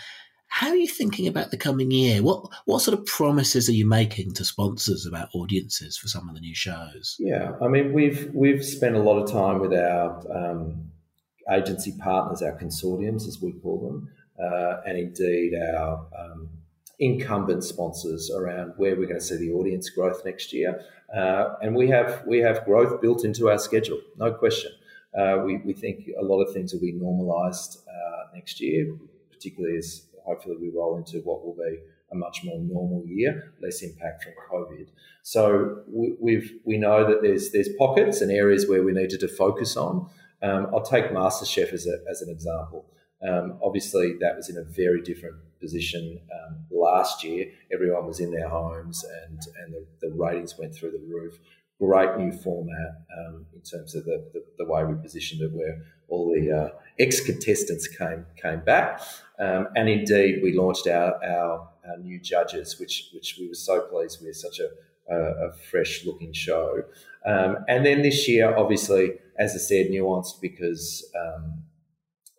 how 0.47 0.69
are 0.69 0.75
you 0.75 0.87
thinking 0.87 1.27
about 1.27 1.51
the 1.51 1.57
coming 1.57 1.91
year? 1.91 2.21
What 2.23 2.47
what 2.65 2.79
sort 2.79 2.97
of 2.97 3.05
promises 3.05 3.67
are 3.67 3.73
you 3.73 3.85
making 3.85 4.33
to 4.35 4.45
sponsors 4.45 5.05
about 5.05 5.29
audiences 5.33 5.97
for 5.97 6.07
some 6.07 6.29
of 6.29 6.35
the 6.35 6.41
new 6.41 6.55
shows? 6.55 7.17
Yeah, 7.19 7.53
I 7.61 7.67
mean 7.67 7.93
we've 7.93 8.31
we've 8.33 8.63
spent 8.63 8.95
a 8.95 9.01
lot 9.01 9.21
of 9.21 9.29
time 9.29 9.59
with 9.59 9.73
our 9.73 10.23
um, 10.33 10.91
agency 11.51 11.93
partners, 11.99 12.41
our 12.41 12.57
consortiums 12.57 13.27
as 13.27 13.41
we 13.41 13.53
call 13.53 13.81
them, 13.81 14.09
uh, 14.41 14.81
and 14.85 14.97
indeed 14.97 15.53
our 15.55 16.07
um, 16.17 16.49
incumbent 16.99 17.63
sponsors 17.63 18.31
around 18.31 18.73
where 18.77 18.95
we're 18.95 19.07
going 19.07 19.19
to 19.19 19.25
see 19.25 19.37
the 19.37 19.51
audience 19.51 19.89
growth 19.89 20.23
next 20.25 20.53
year. 20.53 20.81
Uh, 21.15 21.55
and 21.61 21.75
we 21.75 21.87
have 21.89 22.23
we 22.25 22.39
have 22.39 22.65
growth 22.65 23.01
built 23.01 23.23
into 23.23 23.49
our 23.49 23.57
schedule, 23.57 23.99
no 24.17 24.33
question. 24.33 24.71
Uh, 25.17 25.41
we, 25.45 25.57
we 25.57 25.73
think 25.73 26.09
a 26.19 26.23
lot 26.23 26.41
of 26.41 26.53
things 26.53 26.73
will 26.73 26.81
be 26.81 26.91
normalised 26.91 27.79
uh, 27.87 28.23
next 28.33 28.59
year, 28.59 28.93
particularly 29.31 29.77
as 29.77 30.07
hopefully 30.25 30.57
we 30.59 30.69
roll 30.69 30.97
into 30.97 31.19
what 31.19 31.45
will 31.45 31.55
be 31.55 31.77
a 32.11 32.15
much 32.15 32.41
more 32.43 32.59
normal 32.59 33.03
year, 33.05 33.53
less 33.61 33.81
impact 33.81 34.23
from 34.23 34.33
COVID. 34.51 34.87
So 35.23 35.83
we, 35.87 36.15
we've 36.19 36.53
we 36.65 36.77
know 36.77 37.07
that 37.07 37.21
there's 37.21 37.51
there's 37.51 37.69
pockets 37.77 38.21
and 38.21 38.31
areas 38.31 38.67
where 38.67 38.83
we 38.83 38.91
needed 38.91 39.19
to 39.21 39.27
focus 39.27 39.77
on. 39.77 40.09
Um, 40.41 40.67
I'll 40.73 40.83
take 40.83 41.05
MasterChef 41.05 41.73
as, 41.73 41.87
a, 41.87 41.97
as 42.09 42.21
an 42.21 42.29
example. 42.29 42.85
Um, 43.27 43.57
obviously, 43.63 44.15
that 44.19 44.35
was 44.35 44.49
in 44.49 44.57
a 44.57 44.63
very 44.63 45.01
different 45.01 45.37
position 45.65 46.19
um, 46.37 46.57
last 46.71 47.23
year. 47.23 47.47
Everyone 47.73 48.05
was 48.05 48.19
in 48.19 48.31
their 48.31 48.49
homes, 48.49 49.03
and 49.21 49.39
and 49.59 49.73
the, 49.73 49.83
the 50.01 50.13
ratings 50.13 50.57
went 50.59 50.75
through 50.75 50.91
the 50.91 51.05
roof. 51.15 51.39
Great 51.79 52.17
new 52.17 52.31
format 52.31 52.91
um, 53.17 53.45
in 53.53 53.61
terms 53.61 53.95
of 53.95 54.05
the, 54.05 54.17
the, 54.33 54.41
the, 54.59 54.65
way 54.65 54.85
we 54.85 54.95
positioned 55.01 55.41
it, 55.41 55.51
where 55.51 55.75
all 56.07 56.33
the 56.33 56.45
uh, 56.49 56.69
ex 56.99 57.19
contestants 57.19 57.87
came 57.87 58.25
came 58.41 58.61
back, 58.63 59.01
um, 59.39 59.67
and 59.75 59.89
indeed 59.89 60.41
we 60.41 60.57
launched 60.57 60.87
our, 60.87 61.11
our, 61.23 61.69
our 61.89 61.97
new 61.97 62.19
judges, 62.19 62.79
which 62.79 63.09
which 63.13 63.37
we 63.39 63.47
were 63.47 63.61
so 63.69 63.81
pleased 63.91 64.19
with, 64.21 64.35
such 64.35 64.59
a 64.59 64.69
a, 65.09 65.47
a 65.47 65.53
fresh 65.69 66.05
looking 66.05 66.33
show. 66.33 66.83
Um, 67.25 67.57
and 67.67 67.85
then 67.85 68.01
this 68.01 68.27
year, 68.27 68.55
obviously, 68.55 69.13
as 69.37 69.53
I 69.53 69.57
said, 69.57 69.87
nuanced 69.87 70.41
because 70.41 70.87
um, 71.15 71.63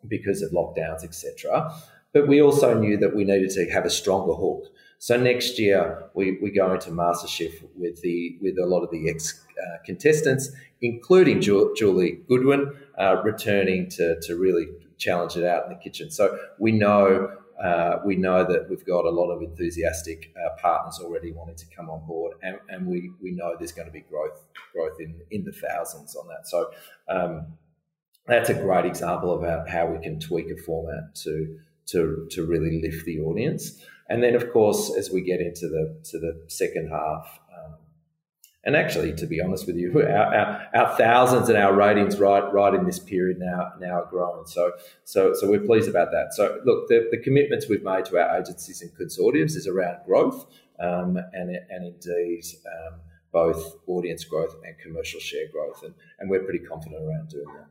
because 0.09 0.43
of 0.43 0.53
lockdowns, 0.53 1.05
etc. 1.05 1.73
But 2.17 2.29
we 2.29 2.41
also 2.41 2.73
knew 2.73 2.97
that 2.97 3.15
we 3.15 3.25
needed 3.25 3.51
to 3.51 3.69
have 3.77 3.85
a 3.85 3.91
stronger 3.91 4.33
hook. 4.33 4.63
So 4.99 5.19
next 5.19 5.59
year 5.59 6.09
we, 6.15 6.39
we 6.41 6.51
go 6.51 6.73
into 6.73 6.89
MasterChef 6.89 7.55
with 7.75 8.01
the 8.01 8.39
with 8.41 8.57
a 8.59 8.65
lot 8.65 8.83
of 8.83 8.91
the 8.91 9.11
ex 9.11 9.45
uh, 9.63 9.77
contestants, 9.85 10.51
including 10.81 11.43
Ju- 11.43 11.75
Julie 11.77 12.21
Goodwin, 12.27 12.73
uh, 12.99 13.17
returning 13.23 13.91
to, 13.91 14.19
to 14.23 14.35
really 14.35 14.67
challenge 14.97 15.37
it 15.37 15.45
out 15.45 15.65
in 15.65 15.69
the 15.75 15.79
kitchen. 15.79 16.11
So 16.11 16.39
we 16.59 16.73
know 16.73 17.37
uh, 17.63 17.99
we 18.03 18.17
know 18.17 18.45
that 18.51 18.71
we've 18.71 18.87
got 18.87 19.05
a 19.05 19.11
lot 19.11 19.31
of 19.31 19.43
enthusiastic 19.43 20.33
uh, 20.43 20.57
partners 20.59 20.99
already 21.05 21.33
wanting 21.33 21.57
to 21.57 21.67
come 21.77 21.91
on 21.91 22.07
board, 22.07 22.33
and, 22.43 22.57
and 22.71 22.87
we, 22.87 23.11
we 23.21 23.31
know 23.33 23.57
there's 23.59 23.73
going 23.73 23.89
to 23.89 23.93
be 23.93 24.01
growth 24.01 24.41
growth 24.73 24.99
in, 25.01 25.21
in 25.31 25.45
the 25.45 25.53
thousands 25.53 26.17
on 26.17 26.27
that. 26.29 26.49
So 26.49 26.71
um, 27.09 27.59
that's 28.27 28.49
a 28.49 28.55
great 28.55 28.87
example 28.87 29.39
about 29.39 29.69
how 29.69 29.85
we 29.87 29.99
can 30.03 30.19
tweak 30.19 30.51
a 30.51 30.57
format 30.57 31.15
to 31.17 31.61
to 31.87 32.27
to 32.31 32.45
really 32.45 32.81
lift 32.83 33.05
the 33.05 33.21
audience. 33.21 33.83
And 34.09 34.23
then, 34.23 34.35
of 34.35 34.53
course, 34.53 34.93
as 34.97 35.11
we 35.11 35.21
get 35.23 35.41
into 35.41 35.69
the 35.69 35.99
to 36.11 36.19
the 36.19 36.45
second 36.49 36.91
half, 36.91 37.41
um, 37.57 37.75
and 38.65 38.77
actually, 38.77 39.15
to 39.15 39.27
be 39.27 39.41
honest 39.41 39.67
with 39.67 39.77
you, 39.77 40.01
our, 40.01 40.35
our, 40.35 40.69
our, 40.75 40.97
thousands 40.97 41.49
and 41.49 41.59
our 41.59 41.75
ratings 41.75 42.19
right 42.19 42.53
right 42.53 42.75
in 42.75 42.85
this 42.85 42.99
period 42.99 43.39
now 43.39 43.73
now 43.81 44.03
are 44.03 44.09
growing. 44.11 44.47
So 44.47 44.73
so 45.05 45.35
so 45.35 45.49
we're 45.49 45.61
pleased 45.61 45.89
about 45.89 46.11
that. 46.13 46.35
So 46.35 46.61
look, 46.65 46.89
the, 46.89 47.09
the 47.11 47.19
commitments 47.19 47.69
we've 47.69 47.83
made 47.83 48.05
to 48.07 48.19
our 48.19 48.39
agencies 48.39 48.83
and 48.83 48.91
consortiums 48.93 49.57
is 49.57 49.67
around 49.67 50.05
growth, 50.07 50.47
um, 50.79 51.17
and 51.33 51.51
and 51.71 51.85
indeed. 51.85 52.45
Um, 52.67 53.01
both 53.33 53.77
audience 53.87 54.25
growth 54.25 54.57
and 54.65 54.79
commercial 54.79 55.21
share 55.21 55.47
growth, 55.53 55.83
and, 55.83 55.93
and 56.19 56.31
we're 56.31 56.43
pretty 56.45 56.61
confident 56.61 57.03
around 57.03 57.29
doing 57.29 57.45
that. 57.55 57.67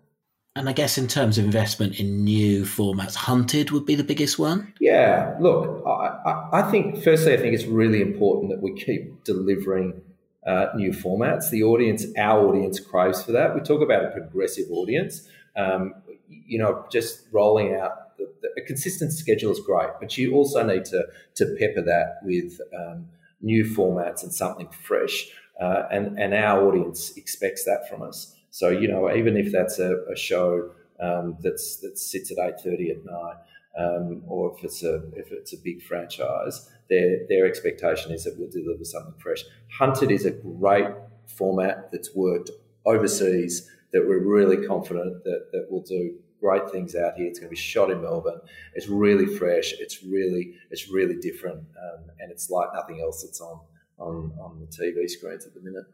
And 0.57 0.69
I 0.69 0.73
guess 0.73 0.97
in 0.97 1.07
terms 1.07 1.37
of 1.37 1.43
investment 1.43 1.99
in 1.99 2.23
new 2.23 2.63
formats, 2.63 3.13
Hunted 3.13 3.71
would 3.71 3.85
be 3.85 3.95
the 3.95 4.05
biggest 4.05 4.39
one. 4.39 4.73
Yeah, 4.79 5.35
look, 5.41 5.83
I, 5.85 6.49
I 6.53 6.71
think 6.71 7.03
firstly, 7.03 7.33
I 7.33 7.37
think 7.37 7.53
it's 7.53 7.65
really 7.65 8.01
important 8.01 8.51
that 8.51 8.61
we 8.61 8.73
keep 8.73 9.25
delivering 9.25 10.01
uh, 10.47 10.67
new 10.73 10.91
formats. 10.91 11.49
The 11.49 11.63
audience, 11.63 12.05
our 12.17 12.47
audience, 12.47 12.79
craves 12.79 13.21
for 13.21 13.33
that. 13.33 13.53
We 13.53 13.59
talk 13.61 13.81
about 13.81 14.05
a 14.05 14.11
progressive 14.11 14.71
audience. 14.71 15.27
Um, 15.57 15.93
you 16.29 16.57
know, 16.57 16.85
just 16.89 17.27
rolling 17.33 17.75
out 17.75 18.17
the, 18.17 18.31
a 18.57 18.61
consistent 18.61 19.11
schedule 19.11 19.51
is 19.51 19.59
great, 19.59 19.89
but 19.99 20.17
you 20.17 20.35
also 20.35 20.65
need 20.65 20.85
to 20.85 21.05
to 21.35 21.55
pepper 21.59 21.81
that 21.81 22.19
with 22.23 22.61
um, 22.73 23.09
new 23.41 23.65
formats 23.65 24.23
and 24.23 24.33
something 24.33 24.69
fresh. 24.69 25.27
Uh, 25.59 25.83
and 25.91 26.17
and 26.17 26.33
our 26.33 26.65
audience 26.65 27.11
expects 27.17 27.65
that 27.65 27.89
from 27.89 28.01
us. 28.01 28.34
So 28.55 28.69
you 28.69 28.87
know, 28.87 29.13
even 29.13 29.35
if 29.35 29.51
that's 29.51 29.79
a, 29.79 29.97
a 30.09 30.15
show 30.15 30.71
um, 31.01 31.35
that's 31.41 31.75
that 31.81 31.97
sits 31.97 32.31
at 32.31 32.37
eight 32.39 32.61
thirty 32.63 32.89
at 32.89 33.03
night, 33.03 33.35
um, 33.77 34.21
or 34.27 34.55
if 34.55 34.63
it's 34.63 34.81
a 34.81 35.01
if 35.13 35.29
it's 35.33 35.51
a 35.51 35.57
big 35.57 35.83
franchise, 35.83 36.69
their 36.89 37.27
their 37.27 37.45
expectation 37.45 38.13
is 38.13 38.23
that 38.23 38.35
we'll 38.37 38.49
deliver 38.49 38.85
something 38.85 39.13
fresh. 39.17 39.43
Hunted 39.77 40.09
is 40.09 40.23
a 40.23 40.31
great 40.31 40.87
format 41.27 41.91
that's 41.91 42.15
worked 42.15 42.49
overseas 42.85 43.69
that 43.91 44.07
we're 44.07 44.23
really 44.23 44.65
confident 44.65 45.25
that 45.25 45.51
that 45.51 45.67
will 45.69 45.83
do 45.83 46.15
great 46.39 46.71
things 46.71 46.95
out 46.95 47.15
here. 47.17 47.27
It's 47.27 47.39
going 47.39 47.49
to 47.49 47.55
be 47.55 47.57
shot 47.57 47.91
in 47.91 48.01
Melbourne. 48.03 48.39
It's 48.73 48.87
really 48.87 49.25
fresh. 49.25 49.73
It's 49.79 50.01
really 50.01 50.53
it's 50.71 50.87
really 50.87 51.17
different, 51.17 51.57
um, 51.57 52.05
and 52.21 52.31
it's 52.31 52.49
like 52.49 52.69
nothing 52.73 53.01
else 53.01 53.21
that's 53.21 53.41
on 53.41 53.59
on 53.97 54.31
on 54.39 54.61
the 54.61 54.67
TV 54.67 55.09
screens 55.09 55.45
at 55.45 55.53
the 55.53 55.59
minute. 55.59 55.87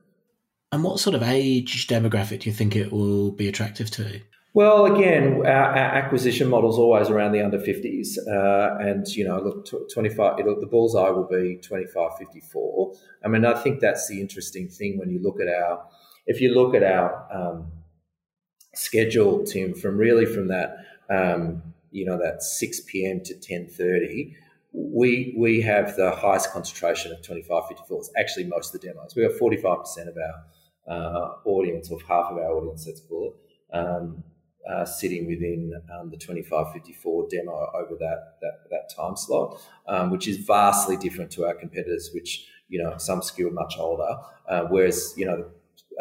And 0.72 0.84
what 0.84 1.00
sort 1.00 1.16
of 1.16 1.24
age 1.24 1.88
demographic 1.88 2.42
do 2.42 2.50
you 2.50 2.56
think 2.56 2.76
it 2.76 2.92
will 2.92 3.32
be 3.32 3.48
attractive 3.48 3.92
to? 3.92 4.22
Well, 4.54 4.86
again, 4.86 5.46
our, 5.46 5.48
our 5.48 5.76
acquisition 5.76 6.50
model 6.50 6.70
is 6.70 6.78
always 6.78 7.10
around 7.10 7.32
the 7.32 7.42
under 7.42 7.58
50s. 7.58 8.18
Uh, 8.28 8.78
and, 8.80 9.08
you 9.08 9.26
know, 9.26 9.40
look, 9.40 9.68
25, 9.92 10.38
the 10.38 10.68
bullseye 10.70 11.10
will 11.10 11.28
be 11.28 11.58
25, 11.58 12.18
54. 12.18 12.94
I 13.24 13.28
mean, 13.28 13.46
I 13.46 13.54
think 13.54 13.80
that's 13.80 14.08
the 14.08 14.20
interesting 14.20 14.68
thing 14.68 14.98
when 14.98 15.10
you 15.10 15.22
look 15.22 15.40
at 15.42 15.48
our, 15.48 15.84
if 16.26 16.42
you 16.42 16.54
look 16.54 16.76
at 16.76 16.84
our 16.84 17.28
um, 17.34 17.72
schedule, 18.74 19.44
Tim, 19.46 19.74
from 19.74 19.98
really 19.98 20.26
from 20.26 20.48
that, 20.50 20.78
um, 21.10 21.64
you 21.92 22.06
know, 22.06 22.18
that 22.18 22.44
6 22.44 22.82
p.m. 22.88 23.22
to 23.24 23.34
10.30, 23.34 24.36
we 24.74 25.34
we 25.38 25.62
have 25.62 25.98
the 25.98 26.12
highest 26.12 26.52
concentration 26.54 27.12
of 27.12 27.22
25, 27.22 27.64
54s. 27.64 28.08
Actually, 28.18 28.46
most 28.46 28.74
of 28.74 28.80
the 28.80 28.88
demos. 28.88 29.16
We 29.16 29.24
have 29.24 29.34
45% 29.34 30.08
of 30.08 30.16
our 30.16 30.46
uh, 30.88 31.36
audience, 31.46 31.92
or 31.92 32.00
half 32.08 32.32
of 32.32 32.38
our 32.38 32.52
audience, 32.52 32.86
let's 32.88 33.02
call 33.02 33.34
it, 33.34 33.76
um, 33.76 34.24
uh, 34.70 34.86
sitting 34.86 35.28
within 35.28 35.74
um, 35.94 36.10
the 36.10 36.18
2554 36.18 37.28
demo 37.30 37.72
over 37.74 37.96
that 38.00 38.38
that, 38.42 38.70
that 38.70 38.94
time 38.96 39.16
slot, 39.16 39.60
um, 39.88 40.12
which 40.12 40.28
is 40.28 40.38
vastly 40.38 40.98
different 40.98 41.32
to 41.32 41.46
our 41.46 41.54
competitors, 41.54 42.12
which 42.14 42.48
you 42.70 42.82
know 42.82 42.98
some 42.98 43.22
skew 43.22 43.50
much 43.52 43.76
older. 43.78 44.18
Uh, 44.48 44.64
whereas 44.70 45.14
you 45.18 45.26
know 45.26 45.46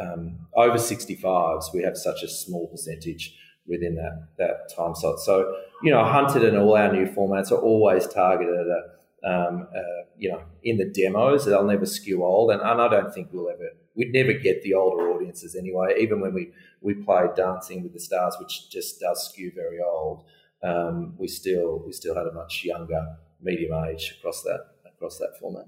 um, 0.00 0.38
over 0.54 0.76
65s, 0.76 1.74
we 1.74 1.82
have 1.82 1.96
such 1.96 2.22
a 2.22 2.28
small 2.28 2.68
percentage 2.68 3.36
within 3.66 3.94
that 3.96 4.28
that 4.38 4.74
time 4.74 4.94
slot. 4.94 5.20
So 5.20 5.56
you 5.82 5.90
know, 5.90 6.04
Hunted 6.04 6.44
and 6.44 6.58
all 6.58 6.76
our 6.76 6.92
new 6.92 7.06
formats 7.06 7.50
are 7.50 7.60
always 7.60 8.06
targeted 8.06 8.54
at 8.54 9.00
um, 9.22 9.68
uh, 9.74 10.04
you 10.16 10.30
know, 10.30 10.42
in 10.62 10.78
the 10.78 10.86
demos, 10.86 11.44
they'll 11.44 11.64
never 11.64 11.86
skew 11.86 12.24
old, 12.24 12.50
and, 12.52 12.60
and 12.60 12.80
I 12.80 12.88
don't 12.88 13.12
think 13.12 13.28
we'll 13.32 13.50
ever, 13.50 13.70
we'd 13.94 14.12
never 14.12 14.32
get 14.32 14.62
the 14.62 14.74
older 14.74 15.10
audiences 15.10 15.54
anyway. 15.54 15.94
Even 15.98 16.20
when 16.20 16.34
we 16.34 16.52
we 16.80 16.94
played 16.94 17.34
Dancing 17.36 17.82
with 17.82 17.92
the 17.92 18.00
Stars, 18.00 18.36
which 18.40 18.70
just 18.70 19.00
does 19.00 19.28
skew 19.28 19.52
very 19.54 19.78
old, 19.80 20.24
um, 20.62 21.14
we 21.18 21.28
still 21.28 21.82
we 21.84 21.92
still 21.92 22.14
had 22.14 22.26
a 22.26 22.32
much 22.32 22.64
younger 22.64 23.16
medium 23.42 23.72
age 23.84 24.16
across 24.18 24.42
that 24.42 24.60
across 24.86 25.18
that 25.18 25.38
format. 25.40 25.66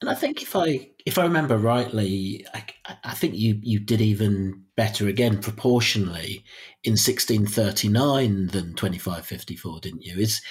And 0.00 0.10
I 0.10 0.14
think 0.14 0.42
if 0.42 0.56
I 0.56 0.90
if 1.06 1.18
I 1.18 1.24
remember 1.24 1.56
rightly, 1.56 2.44
I, 2.54 2.64
I 3.04 3.14
think 3.14 3.34
you 3.34 3.58
you 3.62 3.78
did 3.78 4.00
even 4.00 4.64
better 4.76 5.06
again 5.06 5.40
proportionally 5.40 6.44
in 6.82 6.92
1639 6.92 8.48
than 8.48 8.74
2554, 8.74 9.80
didn't 9.80 10.02
you? 10.02 10.18
Is 10.18 10.42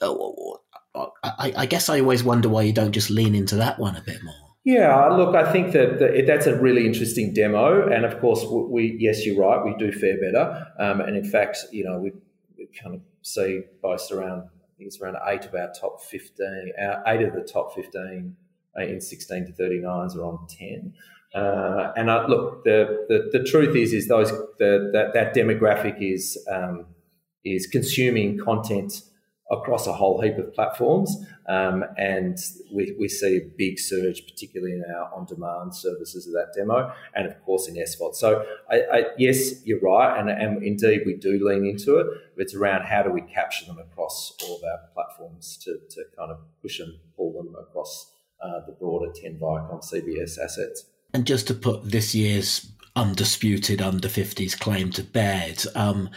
uh, 0.00 0.14
I, 1.24 1.52
I, 1.56 1.66
guess 1.66 1.88
I 1.88 2.00
always 2.00 2.22
wonder 2.22 2.48
why 2.48 2.62
you 2.62 2.72
don't 2.72 2.92
just 2.92 3.10
lean 3.10 3.34
into 3.34 3.56
that 3.56 3.80
one 3.80 3.96
a 3.96 4.00
bit 4.00 4.22
more. 4.22 4.43
Yeah, 4.64 5.08
look, 5.08 5.36
I 5.36 5.52
think 5.52 5.72
that, 5.72 5.98
that 5.98 6.24
that's 6.26 6.46
a 6.46 6.58
really 6.58 6.86
interesting 6.86 7.34
demo, 7.34 7.86
and 7.86 8.06
of 8.06 8.18
course, 8.18 8.44
we 8.48 8.96
yes, 8.98 9.26
you're 9.26 9.38
right, 9.38 9.62
we 9.62 9.74
do 9.78 9.92
fare 9.92 10.18
better, 10.18 10.66
um, 10.78 11.02
and 11.02 11.16
in 11.16 11.24
fact, 11.24 11.58
you 11.70 11.84
know, 11.84 11.98
we, 11.98 12.12
we 12.56 12.66
kind 12.82 12.94
of 12.94 13.02
see 13.20 13.60
based 13.82 14.10
around 14.10 14.40
I 14.40 14.76
think 14.78 14.88
it's 14.88 15.00
around 15.00 15.18
eight 15.26 15.44
of 15.44 15.54
our 15.54 15.70
top 15.78 16.02
fifteen, 16.02 16.72
eight 17.06 17.20
of 17.22 17.34
the 17.34 17.42
top 17.42 17.74
fifteen 17.74 18.36
in 18.76 19.00
sixteen 19.02 19.44
to 19.44 19.52
thirty 19.52 19.80
nines 19.80 20.16
are 20.16 20.24
on 20.24 20.46
ten. 20.48 20.94
Uh, 21.34 21.92
and 21.96 22.06
look, 22.30 22.64
the, 22.64 23.04
the, 23.08 23.38
the 23.38 23.44
truth 23.44 23.74
is, 23.74 23.92
is 23.92 24.06
those 24.08 24.30
the, 24.58 24.90
that 24.92 25.12
that 25.12 25.34
demographic 25.34 26.00
is 26.00 26.38
um, 26.50 26.86
is 27.44 27.66
consuming 27.66 28.38
content 28.38 29.02
across 29.50 29.86
a 29.86 29.92
whole 29.92 30.20
heap 30.20 30.38
of 30.38 30.54
platforms. 30.54 31.16
Um, 31.48 31.84
and 31.98 32.38
we, 32.72 32.96
we 32.98 33.08
see 33.08 33.36
a 33.36 33.50
big 33.58 33.78
surge, 33.78 34.24
particularly 34.26 34.74
in 34.74 34.84
our 34.84 35.12
on 35.14 35.26
demand 35.26 35.74
services 35.74 36.26
of 36.26 36.32
that 36.32 36.54
demo, 36.56 36.92
and 37.14 37.26
of 37.26 37.40
course 37.44 37.68
in 37.68 37.74
SVOD. 37.74 38.14
So, 38.14 38.44
I, 38.70 38.76
I, 38.92 39.04
yes, 39.18 39.64
you're 39.66 39.80
right. 39.80 40.18
And, 40.18 40.30
and 40.30 40.62
indeed, 40.62 41.02
we 41.04 41.14
do 41.14 41.46
lean 41.46 41.66
into 41.66 41.98
it. 41.98 42.06
It's 42.36 42.54
around 42.54 42.86
how 42.86 43.02
do 43.02 43.10
we 43.10 43.20
capture 43.20 43.66
them 43.66 43.78
across 43.78 44.34
all 44.42 44.56
of 44.56 44.64
our 44.64 44.78
platforms 44.94 45.58
to, 45.64 45.78
to 45.90 46.04
kind 46.16 46.30
of 46.30 46.38
push 46.62 46.80
and 46.80 46.94
pull 47.16 47.32
them 47.32 47.54
across 47.60 48.10
uh, 48.42 48.60
the 48.66 48.72
broader 48.72 49.12
10 49.14 49.38
Viacom 49.38 49.84
CBS 49.84 50.38
assets. 50.38 50.86
And 51.12 51.26
just 51.26 51.46
to 51.48 51.54
put 51.54 51.90
this 51.90 52.14
year's 52.14 52.72
undisputed 52.96 53.82
under 53.82 54.08
50s 54.08 54.58
claim 54.58 54.90
to 54.92 55.02
bed, 55.02 55.64
um, 55.74 56.10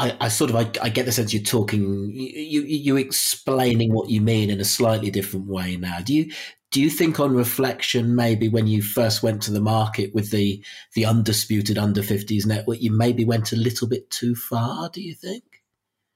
I, 0.00 0.16
I, 0.18 0.28
sort 0.28 0.48
of 0.48 0.56
I, 0.56 0.70
I, 0.82 0.88
get 0.88 1.04
the 1.04 1.12
sense 1.12 1.34
you're 1.34 1.42
talking 1.42 2.10
you 2.14 2.62
you 2.62 2.96
explaining 2.96 3.92
what 3.92 4.08
you 4.08 4.22
mean 4.22 4.48
in 4.48 4.58
a 4.58 4.64
slightly 4.64 5.10
different 5.10 5.46
way 5.46 5.76
now. 5.76 5.98
Do 6.02 6.14
you 6.14 6.32
do 6.70 6.80
you 6.80 6.88
think 6.88 7.20
on 7.20 7.34
reflection 7.34 8.14
maybe 8.14 8.48
when 8.48 8.66
you 8.66 8.80
first 8.80 9.22
went 9.22 9.42
to 9.42 9.52
the 9.52 9.60
market 9.60 10.14
with 10.14 10.30
the 10.30 10.64
the 10.94 11.04
undisputed 11.04 11.76
under 11.76 12.00
50s 12.00 12.46
network 12.46 12.80
you 12.80 12.90
maybe 12.90 13.26
went 13.26 13.52
a 13.52 13.56
little 13.56 13.86
bit 13.86 14.10
too 14.10 14.34
far, 14.34 14.88
do 14.88 15.02
you 15.02 15.14
think? 15.14 15.44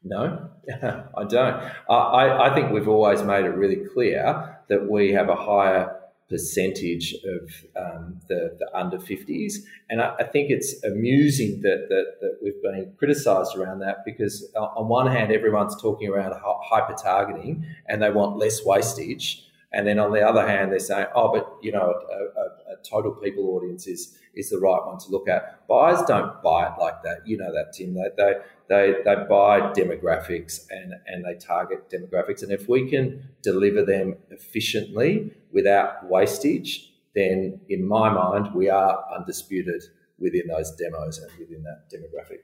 No, 0.02 0.48
I 0.82 1.24
don't. 1.24 1.62
I, 1.88 2.50
I 2.50 2.54
think 2.54 2.72
we've 2.72 2.88
always 2.88 3.22
made 3.22 3.44
it 3.44 3.50
really 3.50 3.84
clear 3.92 4.60
that 4.68 4.88
we 4.88 5.12
have 5.12 5.28
a 5.28 5.36
higher 5.36 5.94
percentage 6.28 7.14
of 7.14 7.50
um, 7.76 8.20
the, 8.28 8.56
the 8.58 8.68
under 8.74 8.98
50s. 8.98 9.54
And 9.90 10.00
I, 10.00 10.14
I, 10.18 10.24
think 10.24 10.50
it's 10.50 10.82
amusing 10.82 11.60
that, 11.60 11.86
that, 11.90 12.04
that 12.20 12.38
we've 12.42 12.60
been 12.62 12.92
criticised 12.98 13.56
around 13.56 13.80
that 13.80 14.04
because, 14.06 14.50
on 14.56 14.88
one 14.88 15.06
hand, 15.06 15.32
everyone's 15.32 15.80
talking 15.80 16.08
around 16.08 16.34
hyper 16.42 16.94
targeting 16.94 17.66
and 17.88 18.02
they 18.02 18.10
want 18.10 18.38
less 18.38 18.64
wastage. 18.64 19.44
And 19.72 19.86
then 19.86 19.98
on 19.98 20.12
the 20.12 20.22
other 20.22 20.46
hand, 20.46 20.72
they're 20.72 20.78
saying, 20.78 21.06
oh, 21.14 21.32
but 21.32 21.56
you 21.60 21.72
know, 21.72 21.92
a, 21.92 22.40
a, 22.40 22.74
a, 22.74 22.76
total 22.88 23.12
people 23.12 23.56
audience 23.56 23.86
is 23.86 24.16
is 24.36 24.50
the 24.50 24.58
right 24.58 24.80
one 24.84 24.98
to 24.98 25.10
look 25.10 25.28
at. 25.28 25.66
Buyers 25.68 26.02
don't 26.06 26.42
buy 26.42 26.68
it 26.68 26.78
like 26.80 27.02
that. 27.02 27.26
You 27.26 27.38
know 27.38 27.52
that, 27.52 27.72
Tim. 27.72 27.94
They 27.94 28.08
they 28.16 28.34
they, 28.68 28.94
they 29.04 29.14
buy 29.28 29.72
demographics 29.72 30.66
and 30.70 30.94
and 31.06 31.24
they 31.24 31.34
target 31.34 31.90
demographics. 31.90 32.42
And 32.42 32.52
if 32.52 32.68
we 32.68 32.88
can 32.88 33.28
deliver 33.42 33.84
them 33.84 34.16
efficiently 34.30 35.32
without 35.52 36.08
wastage, 36.08 36.92
then 37.14 37.60
in 37.68 37.86
my 37.86 38.10
mind, 38.10 38.54
we 38.54 38.68
are 38.68 39.04
undisputed 39.16 39.82
within 40.18 40.48
those 40.48 40.74
demos 40.76 41.18
and 41.18 41.30
within 41.38 41.62
that 41.64 41.90
demographic. 41.92 42.38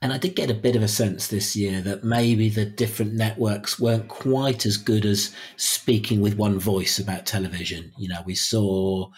And 0.00 0.12
I 0.12 0.18
did 0.18 0.36
get 0.36 0.50
a 0.50 0.54
bit 0.54 0.76
of 0.76 0.82
a 0.82 0.88
sense 0.88 1.26
this 1.26 1.54
year 1.54 1.80
that 1.82 2.02
maybe 2.02 2.48
the 2.48 2.64
different 2.64 3.12
networks 3.12 3.78
weren't 3.78 4.08
quite 4.08 4.64
as 4.64 4.76
good 4.76 5.04
as 5.04 5.34
speaking 5.56 6.20
with 6.20 6.36
one 6.36 6.58
voice 6.58 6.98
about 6.98 7.26
television. 7.26 7.92
You 7.98 8.08
know, 8.08 8.22
we 8.24 8.34
saw, 8.34 9.10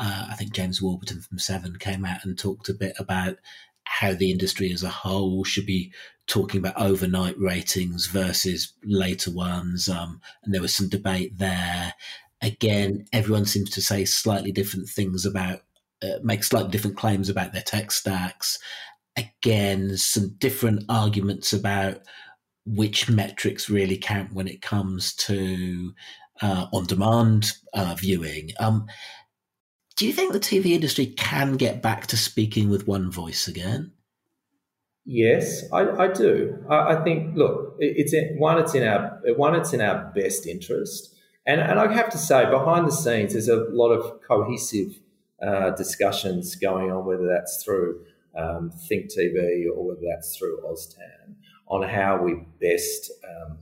uh, 0.00 0.26
I 0.30 0.34
think 0.34 0.52
James 0.52 0.82
Warburton 0.82 1.20
from 1.20 1.38
Seven 1.38 1.76
came 1.76 2.04
out 2.04 2.24
and 2.24 2.38
talked 2.38 2.68
a 2.68 2.74
bit 2.74 2.94
about 2.98 3.36
how 3.84 4.12
the 4.12 4.30
industry 4.30 4.72
as 4.72 4.82
a 4.82 4.88
whole 4.88 5.44
should 5.44 5.66
be 5.66 5.92
talking 6.26 6.58
about 6.58 6.80
overnight 6.80 7.38
ratings 7.38 8.06
versus 8.06 8.72
later 8.84 9.30
ones. 9.30 9.88
Um, 9.88 10.20
and 10.42 10.54
there 10.54 10.62
was 10.62 10.74
some 10.74 10.88
debate 10.88 11.38
there. 11.38 11.94
Again, 12.40 13.04
everyone 13.12 13.44
seems 13.44 13.70
to 13.70 13.82
say 13.82 14.04
slightly 14.04 14.52
different 14.52 14.88
things 14.88 15.26
about, 15.26 15.60
uh, 16.02 16.18
make 16.22 16.44
slightly 16.44 16.70
different 16.70 16.96
claims 16.96 17.28
about 17.28 17.52
their 17.52 17.62
tech 17.62 17.92
stacks 17.92 18.58
again 19.16 19.96
some 19.96 20.34
different 20.38 20.84
arguments 20.88 21.52
about 21.52 22.00
which 22.66 23.08
metrics 23.08 23.70
really 23.70 23.96
count 23.96 24.32
when 24.32 24.46
it 24.46 24.62
comes 24.62 25.14
to 25.14 25.92
uh, 26.42 26.66
on 26.72 26.86
demand 26.86 27.52
uh, 27.74 27.94
viewing. 27.98 28.50
Um, 28.58 28.86
do 30.00 30.06
you 30.06 30.14
think 30.14 30.32
the 30.32 30.40
TV 30.40 30.70
industry 30.70 31.04
can 31.04 31.58
get 31.58 31.82
back 31.82 32.06
to 32.06 32.16
speaking 32.16 32.70
with 32.70 32.88
one 32.88 33.10
voice 33.10 33.46
again? 33.46 33.92
Yes, 35.04 35.62
I, 35.70 35.90
I 35.90 36.08
do. 36.08 36.56
I, 36.70 36.94
I, 36.94 37.04
think. 37.04 37.36
Look, 37.36 37.76
it's 37.80 38.14
in, 38.14 38.38
one. 38.38 38.58
It's 38.58 38.74
in 38.74 38.82
our 38.88 39.20
one. 39.36 39.54
It's 39.54 39.74
in 39.74 39.82
our 39.82 40.10
best 40.14 40.46
interest, 40.46 41.14
and 41.44 41.60
and 41.60 41.78
I 41.78 41.92
have 41.92 42.08
to 42.12 42.16
say, 42.16 42.48
behind 42.48 42.86
the 42.86 42.92
scenes, 42.92 43.34
there's 43.34 43.50
a 43.50 43.66
lot 43.72 43.90
of 43.90 44.22
cohesive 44.26 44.98
uh, 45.46 45.72
discussions 45.72 46.54
going 46.54 46.90
on, 46.90 47.04
whether 47.04 47.28
that's 47.28 47.62
through 47.62 48.02
um, 48.34 48.72
Think 48.88 49.10
TV 49.10 49.66
or 49.66 49.86
whether 49.86 50.06
that's 50.10 50.34
through 50.34 50.62
OzTAM, 50.62 51.34
on 51.66 51.86
how 51.86 52.22
we 52.22 52.46
best 52.58 53.10
um, 53.28 53.58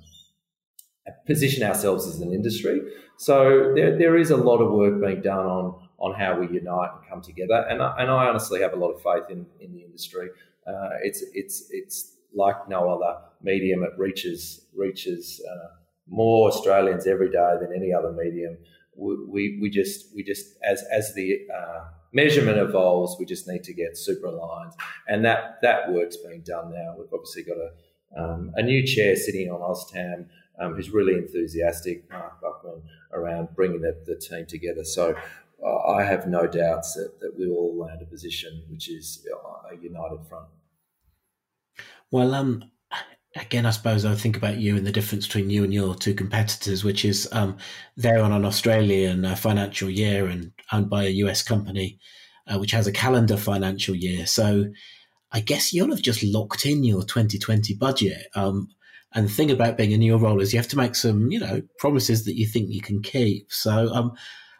position 1.26 1.64
ourselves 1.64 2.06
as 2.06 2.20
an 2.20 2.32
industry. 2.32 2.80
So 3.16 3.72
there, 3.74 3.98
there 3.98 4.16
is 4.16 4.30
a 4.30 4.36
lot 4.36 4.58
of 4.58 4.70
work 4.70 5.02
being 5.02 5.20
done 5.22 5.44
on 5.44 5.87
on 5.98 6.14
how 6.14 6.38
we 6.38 6.46
unite 6.48 6.90
and 6.94 7.08
come 7.08 7.20
together. 7.20 7.66
And 7.68 7.82
I, 7.82 7.94
and 7.98 8.10
I 8.10 8.26
honestly 8.26 8.60
have 8.60 8.72
a 8.72 8.76
lot 8.76 8.90
of 8.90 9.02
faith 9.02 9.30
in, 9.30 9.46
in 9.60 9.72
the 9.72 9.82
industry. 9.82 10.30
Uh, 10.66 10.90
it's 11.02 11.24
it's 11.34 11.68
it's 11.70 12.14
like 12.34 12.68
no 12.68 12.90
other 12.90 13.20
medium. 13.42 13.82
It 13.82 13.92
reaches 13.96 14.66
reaches 14.74 15.42
uh, 15.50 15.68
more 16.08 16.48
Australians 16.48 17.06
every 17.06 17.30
day 17.30 17.54
than 17.60 17.72
any 17.74 17.92
other 17.92 18.12
medium. 18.12 18.58
We, 18.96 19.16
we, 19.26 19.58
we 19.60 19.70
just 19.70 20.14
we 20.14 20.22
just 20.22 20.56
as 20.62 20.84
as 20.92 21.14
the 21.14 21.46
uh, 21.54 21.84
measurement 22.12 22.58
evolves, 22.58 23.16
we 23.18 23.24
just 23.24 23.48
need 23.48 23.64
to 23.64 23.72
get 23.72 23.96
super 23.96 24.26
aligned, 24.26 24.72
and 25.08 25.24
that 25.24 25.58
that 25.62 25.92
work's 25.92 26.16
being 26.16 26.42
done 26.42 26.72
now. 26.72 26.94
We've 26.98 27.12
obviously 27.12 27.42
got 27.42 27.56
a 27.56 27.70
um, 28.16 28.52
a 28.56 28.62
new 28.62 28.86
chair 28.86 29.16
sitting 29.16 29.50
on 29.50 29.60
OzTAM 29.60 30.26
um, 30.58 30.74
who's 30.74 30.90
really 30.90 31.14
enthusiastic, 31.14 32.10
Mark 32.10 32.40
Buckman, 32.40 32.82
around 33.12 33.48
bringing 33.54 33.82
the, 33.82 33.96
the 34.06 34.16
team 34.16 34.46
together. 34.46 34.84
So 34.84 35.14
I 35.66 36.04
have 36.04 36.28
no 36.28 36.46
doubts 36.46 36.94
that, 36.94 37.20
that 37.20 37.36
we 37.38 37.48
will 37.48 37.76
land 37.76 38.00
a 38.02 38.06
position 38.06 38.62
which 38.70 38.88
is 38.88 39.26
a 39.70 39.76
united 39.76 40.24
front. 40.28 40.46
Well, 42.10 42.34
um, 42.34 42.64
again, 43.36 43.66
I 43.66 43.70
suppose 43.70 44.04
I 44.04 44.14
think 44.14 44.36
about 44.36 44.58
you 44.58 44.76
and 44.76 44.86
the 44.86 44.92
difference 44.92 45.26
between 45.26 45.50
you 45.50 45.64
and 45.64 45.74
your 45.74 45.94
two 45.94 46.14
competitors, 46.14 46.84
which 46.84 47.04
is 47.04 47.28
um, 47.32 47.56
they're 47.96 48.22
on 48.22 48.32
an 48.32 48.44
Australian 48.44 49.24
uh, 49.24 49.34
financial 49.34 49.90
year 49.90 50.26
and 50.26 50.52
owned 50.72 50.88
by 50.88 51.04
a 51.04 51.10
US 51.10 51.42
company, 51.42 51.98
uh, 52.46 52.58
which 52.58 52.70
has 52.70 52.86
a 52.86 52.92
calendar 52.92 53.36
financial 53.36 53.94
year. 53.94 54.26
So 54.26 54.66
I 55.32 55.40
guess 55.40 55.72
you'll 55.72 55.90
have 55.90 56.02
just 56.02 56.22
locked 56.22 56.64
in 56.66 56.84
your 56.84 57.02
2020 57.02 57.74
budget. 57.74 58.26
Um, 58.34 58.68
and 59.14 59.26
the 59.26 59.32
thing 59.32 59.50
about 59.50 59.76
being 59.76 59.92
in 59.92 60.02
your 60.02 60.18
role 60.18 60.40
is 60.40 60.52
you 60.52 60.58
have 60.58 60.68
to 60.68 60.76
make 60.76 60.94
some, 60.94 61.30
you 61.30 61.40
know, 61.40 61.62
promises 61.78 62.24
that 62.24 62.36
you 62.36 62.46
think 62.46 62.70
you 62.70 62.80
can 62.80 63.02
keep. 63.02 63.50
So, 63.52 63.92
um, 63.92 64.12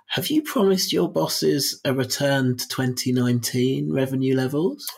have 0.09 0.29
you 0.29 0.43
promised 0.43 0.91
your 0.91 1.11
bosses 1.11 1.81
a 1.85 1.93
return 1.93 2.57
to 2.57 2.69
2019 2.69 3.93
revenue 3.93 4.35
levels? 4.35 4.91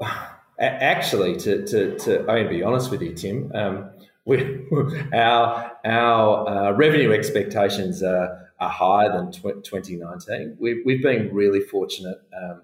Actually, 0.58 1.36
to, 1.38 1.66
to, 1.66 1.98
to 1.98 2.30
I 2.30 2.36
mean, 2.36 2.48
be 2.48 2.62
honest 2.62 2.90
with 2.90 3.02
you, 3.02 3.12
Tim, 3.12 3.50
um, 3.54 3.90
we, 4.24 4.66
our 5.12 5.72
our 5.84 6.48
uh, 6.48 6.72
revenue 6.72 7.12
expectations 7.12 8.02
are, 8.02 8.48
are 8.60 8.70
higher 8.70 9.12
than 9.12 9.32
tw- 9.32 9.64
2019. 9.64 10.56
We've, 10.60 10.82
we've 10.86 11.02
been 11.02 11.34
really 11.34 11.60
fortunate 11.60 12.22
um, 12.40 12.62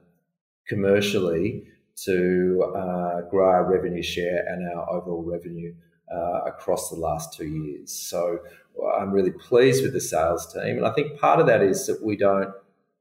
commercially 0.69 1.65
to 2.05 2.73
uh, 2.77 3.23
grow 3.23 3.49
our 3.49 3.65
revenue 3.65 4.03
share 4.03 4.47
and 4.47 4.69
our 4.69 4.89
overall 4.89 5.25
revenue 5.25 5.75
uh, 6.15 6.43
across 6.47 6.91
the 6.91 6.97
last 6.97 7.35
two 7.35 7.47
years. 7.47 7.93
So 7.93 8.39
I'm 8.85 9.13
really 9.13 9.33
pleased 9.33 9.83
with 9.83 9.93
the 9.93 10.01
sales 10.01 10.53
team, 10.53 10.79
and 10.79 10.87
I 10.87 10.93
think 10.93 11.19
part 11.19 11.41
of 11.41 11.47
that 11.47 11.63
is 11.63 11.87
that 11.87 12.03
we 12.03 12.17
don't, 12.17 12.51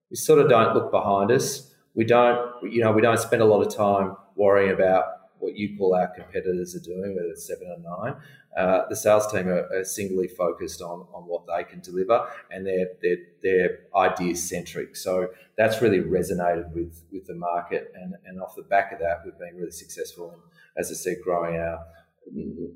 we 0.10 0.16
sort 0.16 0.40
of 0.40 0.50
don't 0.50 0.74
look 0.74 0.92
behind 0.92 1.32
us. 1.32 1.74
We 1.94 2.06
don't, 2.06 2.72
you 2.72 2.82
know, 2.82 2.92
we 2.92 3.02
don't 3.02 3.20
spend 3.20 3.42
a 3.42 3.46
lot 3.46 3.66
of 3.66 3.76
time 3.76 4.16
worrying 4.36 4.72
about 4.72 5.06
what 5.40 5.56
you 5.56 5.78
call 5.78 5.96
our 5.96 6.08
competitors 6.08 6.76
are 6.76 6.80
doing, 6.80 7.16
whether 7.16 7.28
it's 7.30 7.48
seven 7.48 7.68
or 7.68 8.04
nine. 8.04 8.16
Uh, 8.56 8.88
the 8.90 8.96
sales 8.96 9.32
team 9.32 9.48
are, 9.48 9.70
are, 9.72 9.84
singly 9.84 10.28
focused 10.28 10.82
on, 10.82 11.06
on 11.14 11.24
what 11.24 11.44
they 11.46 11.64
can 11.64 11.80
deliver, 11.80 12.28
and 12.50 12.66
they're 12.66 12.88
they're, 13.04 13.18
they're 13.44 13.80
idea 13.96 14.36
centric. 14.36 14.96
So 14.96 15.30
that's 15.58 15.82
really 15.82 16.00
resonated 16.00 16.72
with 16.74 17.04
with 17.12 17.28
the 17.28 17.36
market, 17.36 17.94
and 17.96 18.16
and 18.26 18.42
off 18.42 18.56
the 18.56 18.64
back 18.64 18.92
of 18.92 19.00
that, 19.00 19.22
we've 19.24 19.38
been 19.38 19.56
really 19.56 19.72
successful 19.72 20.32
in, 20.32 20.40
as 20.76 20.90
I 20.90 20.96
said, 20.96 21.18
growing 21.24 21.58
our 21.58 21.86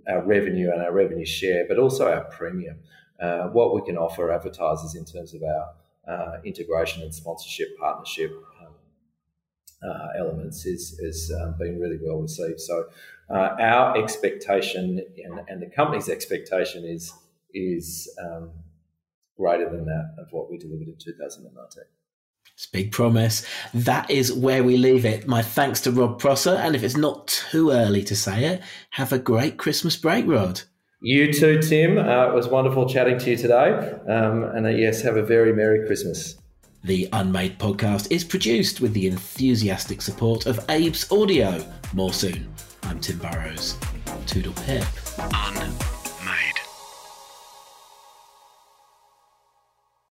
our 0.09 0.23
revenue 0.25 0.71
and 0.71 0.81
our 0.81 0.91
revenue 0.91 1.25
share, 1.25 1.65
but 1.67 1.77
also 1.77 2.11
our 2.11 2.23
premium. 2.25 2.77
Uh, 3.19 3.47
what 3.49 3.75
we 3.75 3.81
can 3.83 3.97
offer 3.97 4.31
advertisers 4.31 4.95
in 4.95 5.05
terms 5.05 5.33
of 5.33 5.41
our 5.43 5.73
uh, 6.07 6.37
integration 6.43 7.03
and 7.03 7.13
sponsorship 7.13 7.77
partnership 7.77 8.31
um, 8.61 8.73
uh, 9.87 10.07
elements 10.17 10.65
is 10.65 10.99
has 11.03 11.31
um, 11.39 11.55
really 11.59 11.99
well 12.01 12.21
received. 12.21 12.59
So 12.59 12.85
uh, 13.29 13.55
our 13.59 13.97
expectation 14.01 15.03
and, 15.23 15.39
and, 15.47 15.61
the 15.61 15.69
company's 15.69 16.09
expectation 16.09 16.83
is 16.83 17.13
is 17.53 18.09
um, 18.21 18.51
greater 19.37 19.69
than 19.69 19.85
that 19.85 20.15
of 20.17 20.27
what 20.31 20.49
we 20.49 20.57
delivered 20.57 20.87
in 20.87 20.97
2019. 20.97 21.83
It's 22.61 22.67
big 22.67 22.91
promise. 22.91 23.43
That 23.73 24.11
is 24.11 24.31
where 24.31 24.63
we 24.63 24.77
leave 24.77 25.03
it. 25.03 25.27
My 25.27 25.41
thanks 25.41 25.81
to 25.81 25.91
Rod 25.91 26.19
Prosser. 26.19 26.51
And 26.51 26.75
if 26.75 26.83
it's 26.83 26.95
not 26.95 27.25
too 27.25 27.71
early 27.71 28.03
to 28.03 28.15
say 28.15 28.45
it, 28.45 28.61
have 28.91 29.11
a 29.11 29.17
great 29.17 29.57
Christmas 29.57 29.97
break, 29.97 30.27
Rod. 30.27 30.61
You 31.01 31.33
too, 31.33 31.59
Tim. 31.59 31.97
Uh, 31.97 32.27
it 32.27 32.35
was 32.35 32.49
wonderful 32.49 32.87
chatting 32.87 33.17
to 33.17 33.31
you 33.31 33.35
today. 33.35 33.71
Um, 34.07 34.43
and 34.43 34.67
uh, 34.67 34.69
yes, 34.69 35.01
have 35.01 35.17
a 35.17 35.23
very 35.23 35.53
Merry 35.53 35.87
Christmas. 35.87 36.37
The 36.83 37.09
Unmade 37.13 37.57
podcast 37.57 38.11
is 38.11 38.23
produced 38.23 38.79
with 38.79 38.93
the 38.93 39.07
enthusiastic 39.07 39.99
support 39.99 40.45
of 40.45 40.59
Abe's 40.69 41.11
Audio. 41.11 41.65
More 41.93 42.13
soon. 42.13 42.53
I'm 42.83 42.99
Tim 42.99 43.17
Burrowes. 43.17 43.75
Toodle 44.27 44.53
pip. 44.53 44.85